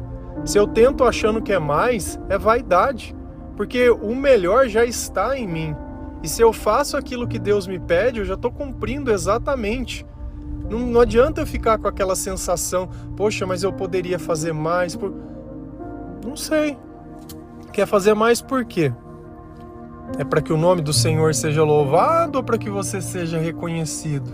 Se 0.45 0.57
eu 0.57 0.65
tento 0.65 1.03
achando 1.03 1.41
que 1.41 1.51
é 1.51 1.59
mais, 1.59 2.17
é 2.29 2.37
vaidade, 2.37 3.13
porque 3.57 3.89
o 3.89 4.15
melhor 4.15 4.69
já 4.69 4.85
está 4.85 5.37
em 5.37 5.45
mim. 5.45 5.75
E 6.21 6.27
se 6.27 6.41
eu 6.41 6.51
faço 6.51 6.97
aquilo 6.97 7.27
que 7.27 7.39
Deus 7.39 7.67
me 7.67 7.79
pede, 7.79 8.19
eu 8.19 8.25
já 8.25 8.33
estou 8.33 8.51
cumprindo 8.51 9.11
exatamente. 9.11 10.05
Não, 10.69 10.79
não, 10.79 11.01
adianta 11.01 11.41
eu 11.41 11.47
ficar 11.47 11.77
com 11.77 11.87
aquela 11.87 12.15
sensação, 12.15 12.89
poxa, 13.15 13.45
mas 13.45 13.63
eu 13.63 13.71
poderia 13.73 14.19
fazer 14.19 14.53
mais. 14.53 14.95
Por... 14.95 15.13
Não 16.25 16.35
sei. 16.35 16.77
Quer 17.71 17.87
fazer 17.87 18.13
mais 18.13 18.41
por 18.41 18.65
quê? 18.65 18.93
É 20.17 20.23
para 20.23 20.41
que 20.41 20.51
o 20.51 20.57
nome 20.57 20.81
do 20.81 20.91
Senhor 20.91 21.33
seja 21.33 21.63
louvado 21.63 22.37
ou 22.37 22.43
para 22.43 22.57
que 22.57 22.69
você 22.69 23.01
seja 23.01 23.37
reconhecido? 23.37 24.31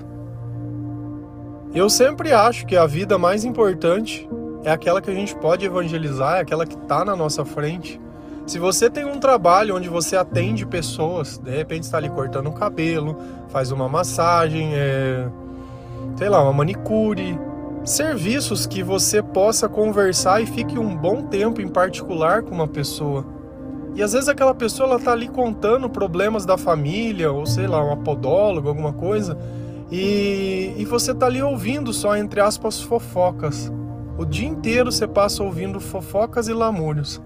Eu 1.74 1.90
sempre 1.90 2.32
acho 2.32 2.66
que 2.66 2.76
a 2.76 2.86
vida 2.86 3.18
mais 3.18 3.44
importante 3.44 4.28
é 4.64 4.72
aquela 4.72 5.02
que 5.02 5.12
a 5.12 5.14
gente 5.14 5.36
pode 5.36 5.66
evangelizar, 5.66 6.38
é 6.38 6.42
aquela 6.42 6.66
que 6.66 6.76
está 6.76 7.04
na 7.06 7.16
nossa 7.16 7.46
frente. 7.46 8.00
Se 8.46 8.60
você 8.60 8.92
tem 8.92 9.06
um 9.06 9.20
trabalho 9.20 9.76
onde 9.76 9.90
você 9.90 10.16
atende 10.16 10.68
pessoas, 10.68 11.40
de 11.40 11.50
repente 11.50 11.84
está 11.84 11.98
ali 11.98 12.10
cortando 12.10 12.48
o 12.48 12.52
cabelo, 12.52 13.18
faz 13.50 13.72
uma 13.72 13.90
massagem, 13.90 14.70
é, 14.76 15.28
sei 16.16 16.30
lá, 16.30 16.44
uma 16.44 16.54
manicure, 16.54 17.40
serviços 17.84 18.68
que 18.68 18.84
você 18.84 19.24
possa 19.24 19.68
conversar 19.68 20.42
e 20.42 20.46
fique 20.46 20.78
um 20.78 20.96
bom 20.96 21.24
tempo 21.24 21.60
em 21.60 21.68
particular 21.68 22.44
com 22.44 22.54
uma 22.54 22.68
pessoa. 22.68 23.26
E 23.96 24.04
às 24.04 24.14
vezes 24.14 24.30
aquela 24.30 24.54
pessoa 24.54 24.90
ela 24.90 25.00
tá 25.00 25.12
ali 25.12 25.28
contando 25.28 25.90
problemas 25.90 26.46
da 26.46 26.58
família, 26.58 27.32
ou 27.32 27.48
sei 27.48 27.66
lá, 27.66 27.84
uma 27.84 27.98
podóloga, 27.98 28.70
alguma 28.70 28.94
coisa, 28.94 29.36
e, 29.92 30.72
e 30.78 30.86
você 30.86 31.16
tá 31.16 31.26
ali 31.26 31.42
ouvindo 31.42 31.92
só, 31.92 32.16
entre 32.16 32.42
aspas, 32.42 32.80
fofocas. 32.80 33.72
O 34.18 34.24
dia 34.24 34.48
inteiro 34.48 34.92
você 34.92 35.08
passa 35.08 35.42
ouvindo 35.42 35.80
fofocas 35.80 36.48
e 36.48 36.54
lamúrios. 36.54 37.22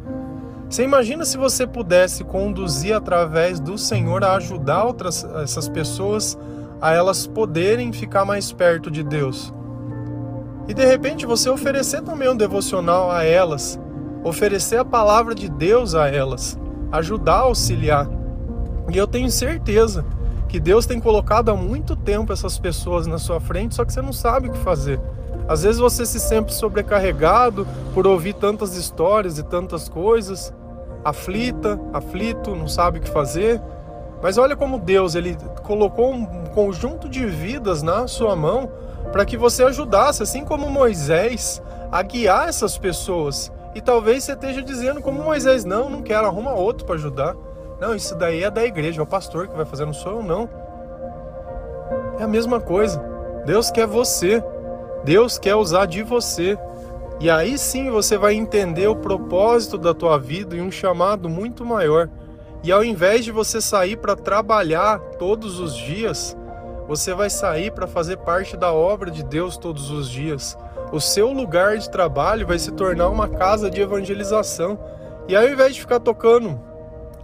Você 0.69 0.83
imagina 0.83 1.25
se 1.25 1.35
você 1.35 1.65
pudesse 1.65 2.23
conduzir 2.23 2.95
através 2.95 3.59
do 3.59 3.75
Senhor 3.75 4.23
a 4.23 4.35
ajudar 4.35 4.83
outras 4.83 5.23
essas 5.41 5.67
pessoas 5.67 6.37
a 6.79 6.93
elas 6.93 7.25
poderem 7.25 7.91
ficar 7.91 8.23
mais 8.23 8.51
perto 8.51 8.91
de 8.91 9.03
Deus. 9.03 9.51
E 10.67 10.73
de 10.73 10.85
repente 10.85 11.25
você 11.25 11.49
oferecer 11.49 12.03
também 12.03 12.29
um 12.29 12.37
devocional 12.37 13.09
a 13.09 13.23
elas, 13.23 13.79
oferecer 14.23 14.77
a 14.77 14.85
palavra 14.85 15.33
de 15.33 15.49
Deus 15.49 15.95
a 15.95 16.07
elas, 16.07 16.55
ajudar 16.91 17.37
a 17.37 17.39
auxiliar. 17.39 18.07
E 18.93 18.95
eu 18.95 19.07
tenho 19.07 19.31
certeza 19.31 20.05
que 20.47 20.59
Deus 20.59 20.85
tem 20.85 20.99
colocado 20.99 21.49
há 21.49 21.55
muito 21.55 21.95
tempo 21.95 22.31
essas 22.31 22.59
pessoas 22.59 23.07
na 23.07 23.17
sua 23.17 23.39
frente, 23.39 23.73
só 23.73 23.83
que 23.83 23.91
você 23.91 24.03
não 24.03 24.13
sabe 24.13 24.49
o 24.49 24.51
que 24.51 24.59
fazer. 24.59 24.99
Às 25.47 25.63
vezes 25.63 25.79
você 25.79 26.05
se 26.05 26.19
sente 26.19 26.53
sobrecarregado 26.53 27.67
por 27.91 28.05
ouvir 28.05 28.33
tantas 28.33 28.75
histórias 28.75 29.39
e 29.39 29.43
tantas 29.43 29.89
coisas, 29.89 30.53
aflita, 31.03 31.79
aflito, 31.93 32.55
não 32.55 32.67
sabe 32.67 32.99
o 32.99 33.01
que 33.01 33.09
fazer. 33.09 33.61
Mas 34.21 34.37
olha 34.37 34.55
como 34.55 34.77
Deus 34.77 35.15
ele 35.15 35.37
colocou 35.63 36.13
um 36.13 36.25
conjunto 36.53 37.07
de 37.07 37.25
vidas 37.25 37.81
na 37.81 38.07
sua 38.07 38.35
mão 38.35 38.69
para 39.11 39.25
que 39.25 39.37
você 39.37 39.63
ajudasse, 39.63 40.21
assim 40.21 40.43
como 40.43 40.69
Moisés, 40.69 41.61
a 41.91 42.01
guiar 42.01 42.49
essas 42.49 42.77
pessoas. 42.77 43.51
E 43.73 43.81
talvez 43.81 44.23
você 44.23 44.33
esteja 44.33 44.61
dizendo 44.61 45.01
como 45.01 45.23
Moisés, 45.23 45.63
não, 45.63 45.89
não 45.89 46.01
quero, 46.01 46.27
arruma 46.27 46.51
outro 46.51 46.85
para 46.85 46.95
ajudar. 46.95 47.35
Não, 47.79 47.95
isso 47.95 48.13
daí 48.15 48.43
é 48.43 48.51
da 48.51 48.65
igreja, 48.65 48.99
é 48.99 49.03
o 49.03 49.07
pastor 49.07 49.47
que 49.47 49.55
vai 49.55 49.65
fazer, 49.65 49.85
não 49.85 49.93
sou 49.93 50.17
eu 50.17 50.23
não. 50.23 50.49
É 52.19 52.23
a 52.23 52.27
mesma 52.27 52.59
coisa. 52.59 53.01
Deus 53.45 53.71
quer 53.71 53.87
você. 53.87 54.43
Deus 55.03 55.39
quer 55.39 55.55
usar 55.55 55.85
de 55.85 56.03
você. 56.03 56.57
E 57.19 57.29
aí 57.29 57.57
sim 57.57 57.89
você 57.89 58.17
vai 58.17 58.33
entender 58.33 58.87
o 58.87 58.95
propósito 58.95 59.77
da 59.77 59.93
tua 59.93 60.17
vida 60.17 60.55
e 60.55 60.61
um 60.61 60.71
chamado 60.71 61.27
muito 61.27 61.65
maior. 61.65 62.09
E 62.63 62.71
ao 62.71 62.81
invés 62.81 63.25
de 63.25 63.31
você 63.31 63.59
sair 63.59 63.97
para 63.97 64.15
trabalhar 64.15 64.99
todos 65.17 65.59
os 65.59 65.75
dias, 65.75 66.37
você 66.87 67.13
vai 67.13 67.29
sair 67.29 67.71
para 67.71 67.87
fazer 67.87 68.17
parte 68.17 68.55
da 68.55 68.71
obra 68.71 69.11
de 69.11 69.21
Deus 69.21 69.57
todos 69.57 69.91
os 69.91 70.09
dias. 70.09 70.57
O 70.93 71.01
seu 71.01 71.33
lugar 71.33 71.77
de 71.77 71.89
trabalho 71.89 72.47
vai 72.47 72.57
se 72.57 72.71
tornar 72.71 73.09
uma 73.09 73.27
casa 73.27 73.69
de 73.69 73.81
evangelização. 73.81 74.79
E 75.27 75.35
ao 75.35 75.43
invés 75.43 75.75
de 75.75 75.81
ficar 75.81 75.99
tocando 75.99 76.57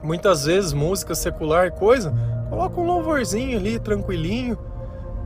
muitas 0.04 0.46
vezes 0.46 0.74
música 0.74 1.16
secular, 1.16 1.72
coisa, 1.72 2.14
coloca 2.50 2.80
um 2.82 2.86
louvorzinho 2.86 3.58
ali, 3.58 3.80
tranquilinho. 3.80 4.58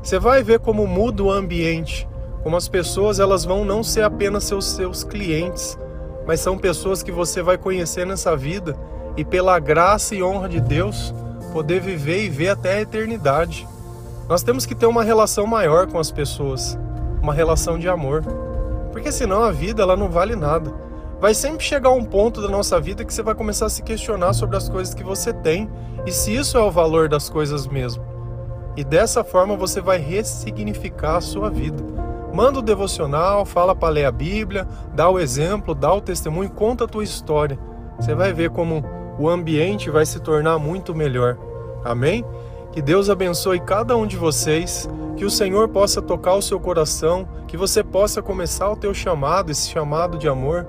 Você 0.02 0.20
vai 0.20 0.44
ver 0.44 0.60
como 0.60 0.86
muda 0.86 1.24
o 1.24 1.32
ambiente 1.32 2.08
como 2.44 2.56
as 2.56 2.68
pessoas 2.68 3.20
elas 3.20 3.44
vão 3.44 3.66
não 3.66 3.84
ser 3.84 4.04
apenas 4.04 4.44
seus, 4.44 4.66
seus 4.66 5.04
clientes, 5.04 5.78
mas 6.26 6.40
são 6.40 6.58
pessoas 6.58 7.04
que 7.04 7.12
você 7.12 7.42
vai 7.42 7.58
conhecer 7.58 8.06
nessa 8.06 8.36
vida 8.36 8.76
e 9.18 9.26
pela 9.26 9.60
graça 9.60 10.16
e 10.16 10.24
honra 10.24 10.48
de 10.48 10.62
Deus 10.62 11.14
poder 11.52 11.82
viver 11.82 12.24
e 12.24 12.30
ver 12.30 12.50
até 12.50 12.76
a 12.76 12.82
eternidade. 12.82 13.68
Nós 14.28 14.44
temos 14.44 14.66
que 14.66 14.76
ter 14.76 14.86
uma 14.86 15.04
relação 15.04 15.48
maior 15.48 15.88
com 15.88 15.98
as 15.98 16.12
pessoas, 16.12 16.78
uma 17.22 17.34
relação 17.34 17.80
de 17.80 17.90
amor, 17.90 18.24
porque 18.92 19.12
senão 19.12 19.44
a 19.44 19.52
vida 19.52 19.82
ela 19.82 19.98
não 19.98 20.10
vale 20.10 20.36
nada. 20.36 20.72
Vai 21.20 21.34
sempre 21.34 21.66
chegar 21.66 21.90
um 21.90 22.06
ponto 22.06 22.42
da 22.42 22.48
nossa 22.48 22.80
vida 22.80 23.04
que 23.04 23.14
você 23.14 23.22
vai 23.22 23.36
começar 23.36 23.66
a 23.66 23.70
se 23.70 23.82
questionar 23.82 24.34
sobre 24.34 24.56
as 24.56 24.70
coisas 24.70 24.94
que 24.94 25.04
você 25.04 25.34
tem 25.34 25.70
e 26.06 26.12
se 26.12 26.34
isso 26.34 26.58
é 26.58 26.62
o 26.62 26.72
valor 26.72 27.10
das 27.10 27.30
coisas 27.30 27.68
mesmo. 27.68 28.04
E 28.78 28.84
dessa 28.84 29.24
forma 29.24 29.58
você 29.58 29.82
vai 29.82 29.98
ressignificar 29.98 31.18
a 31.18 31.22
sua 31.22 31.50
vida. 31.50 32.09
Manda 32.34 32.60
o 32.60 32.62
devocional, 32.62 33.44
fala 33.44 33.76
para 33.76 33.94
ler 33.94 34.06
a 34.06 34.12
Bíblia, 34.12 34.68
dá 34.94 35.10
o 35.10 35.20
exemplo, 35.20 35.74
dá 35.74 35.94
o 35.94 36.02
testemunho, 36.02 36.50
conta 36.50 36.84
a 36.84 36.88
tua 36.88 37.04
história. 37.04 37.58
Você 38.00 38.14
vai 38.14 38.32
ver 38.32 38.52
como 38.52 38.84
o 39.18 39.28
ambiente 39.28 39.90
vai 39.90 40.06
se 40.06 40.20
tornar 40.20 40.60
muito 40.60 40.94
melhor. 40.94 41.38
Amém? 41.84 42.24
Que 42.72 42.82
Deus 42.82 43.10
abençoe 43.10 43.60
cada 43.60 43.98
um 43.98 44.06
de 44.06 44.16
vocês, 44.16 44.88
que 45.18 45.26
o 45.26 45.30
Senhor 45.30 45.68
possa 45.70 46.02
tocar 46.02 46.36
o 46.36 46.42
seu 46.42 46.60
coração, 46.60 47.28
que 47.48 47.58
você 47.58 47.84
possa 47.84 48.22
começar 48.22 48.70
o 48.70 48.76
teu 48.76 48.94
chamado, 48.94 49.52
esse 49.52 49.70
chamado 49.70 50.18
de 50.18 50.28
amor. 50.28 50.68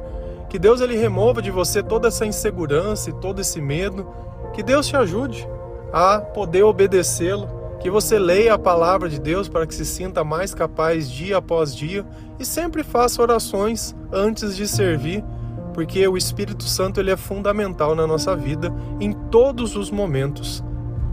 Que 0.48 0.58
Deus 0.58 0.80
ele 0.80 0.96
remova 0.96 1.42
de 1.42 1.50
você 1.50 1.82
toda 1.82 2.08
essa 2.08 2.26
insegurança 2.26 3.10
e 3.10 3.12
todo 3.12 3.40
esse 3.40 3.60
medo. 3.60 4.08
Que 4.54 4.62
Deus 4.62 4.86
te 4.88 4.96
ajude 4.96 5.46
a 5.92 6.18
poder 6.20 6.64
obedecê-lo 6.64 7.59
que 7.80 7.90
você 7.90 8.18
leia 8.18 8.54
a 8.54 8.58
palavra 8.58 9.08
de 9.08 9.18
Deus 9.18 9.48
para 9.48 9.66
que 9.66 9.74
se 9.74 9.86
sinta 9.86 10.22
mais 10.22 10.54
capaz 10.54 11.10
dia 11.10 11.38
após 11.38 11.74
dia 11.74 12.04
e 12.38 12.44
sempre 12.44 12.84
faça 12.84 13.22
orações 13.22 13.96
antes 14.12 14.54
de 14.54 14.68
servir, 14.68 15.24
porque 15.72 16.06
o 16.06 16.16
Espírito 16.16 16.64
Santo 16.64 17.00
ele 17.00 17.10
é 17.10 17.16
fundamental 17.16 17.94
na 17.94 18.06
nossa 18.06 18.36
vida 18.36 18.72
em 19.00 19.12
todos 19.12 19.76
os 19.76 19.90
momentos. 19.90 20.62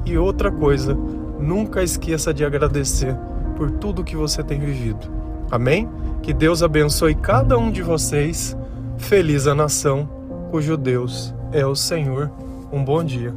E 0.06 0.18
outra 0.18 0.52
coisa, 0.52 0.94
nunca 1.40 1.82
esqueça 1.82 2.34
de 2.34 2.44
agradecer 2.44 3.18
por 3.56 3.72
tudo 3.72 4.04
que 4.04 4.16
você 4.16 4.44
tem 4.44 4.60
vivido. 4.60 5.10
Amém? 5.50 5.90
Que 6.22 6.34
Deus 6.34 6.62
abençoe 6.62 7.16
cada 7.16 7.58
um 7.58 7.72
de 7.72 7.82
vocês. 7.82 8.58
Feliz 8.98 9.48
a 9.48 9.56
nação 9.56 10.10
cujo 10.52 10.76
Deus 10.76 11.34
é 11.52 11.66
o 11.66 11.76
Senhor. 11.76 12.30
Um 12.72 12.84
bom 12.84 13.04
dia. 13.04 13.34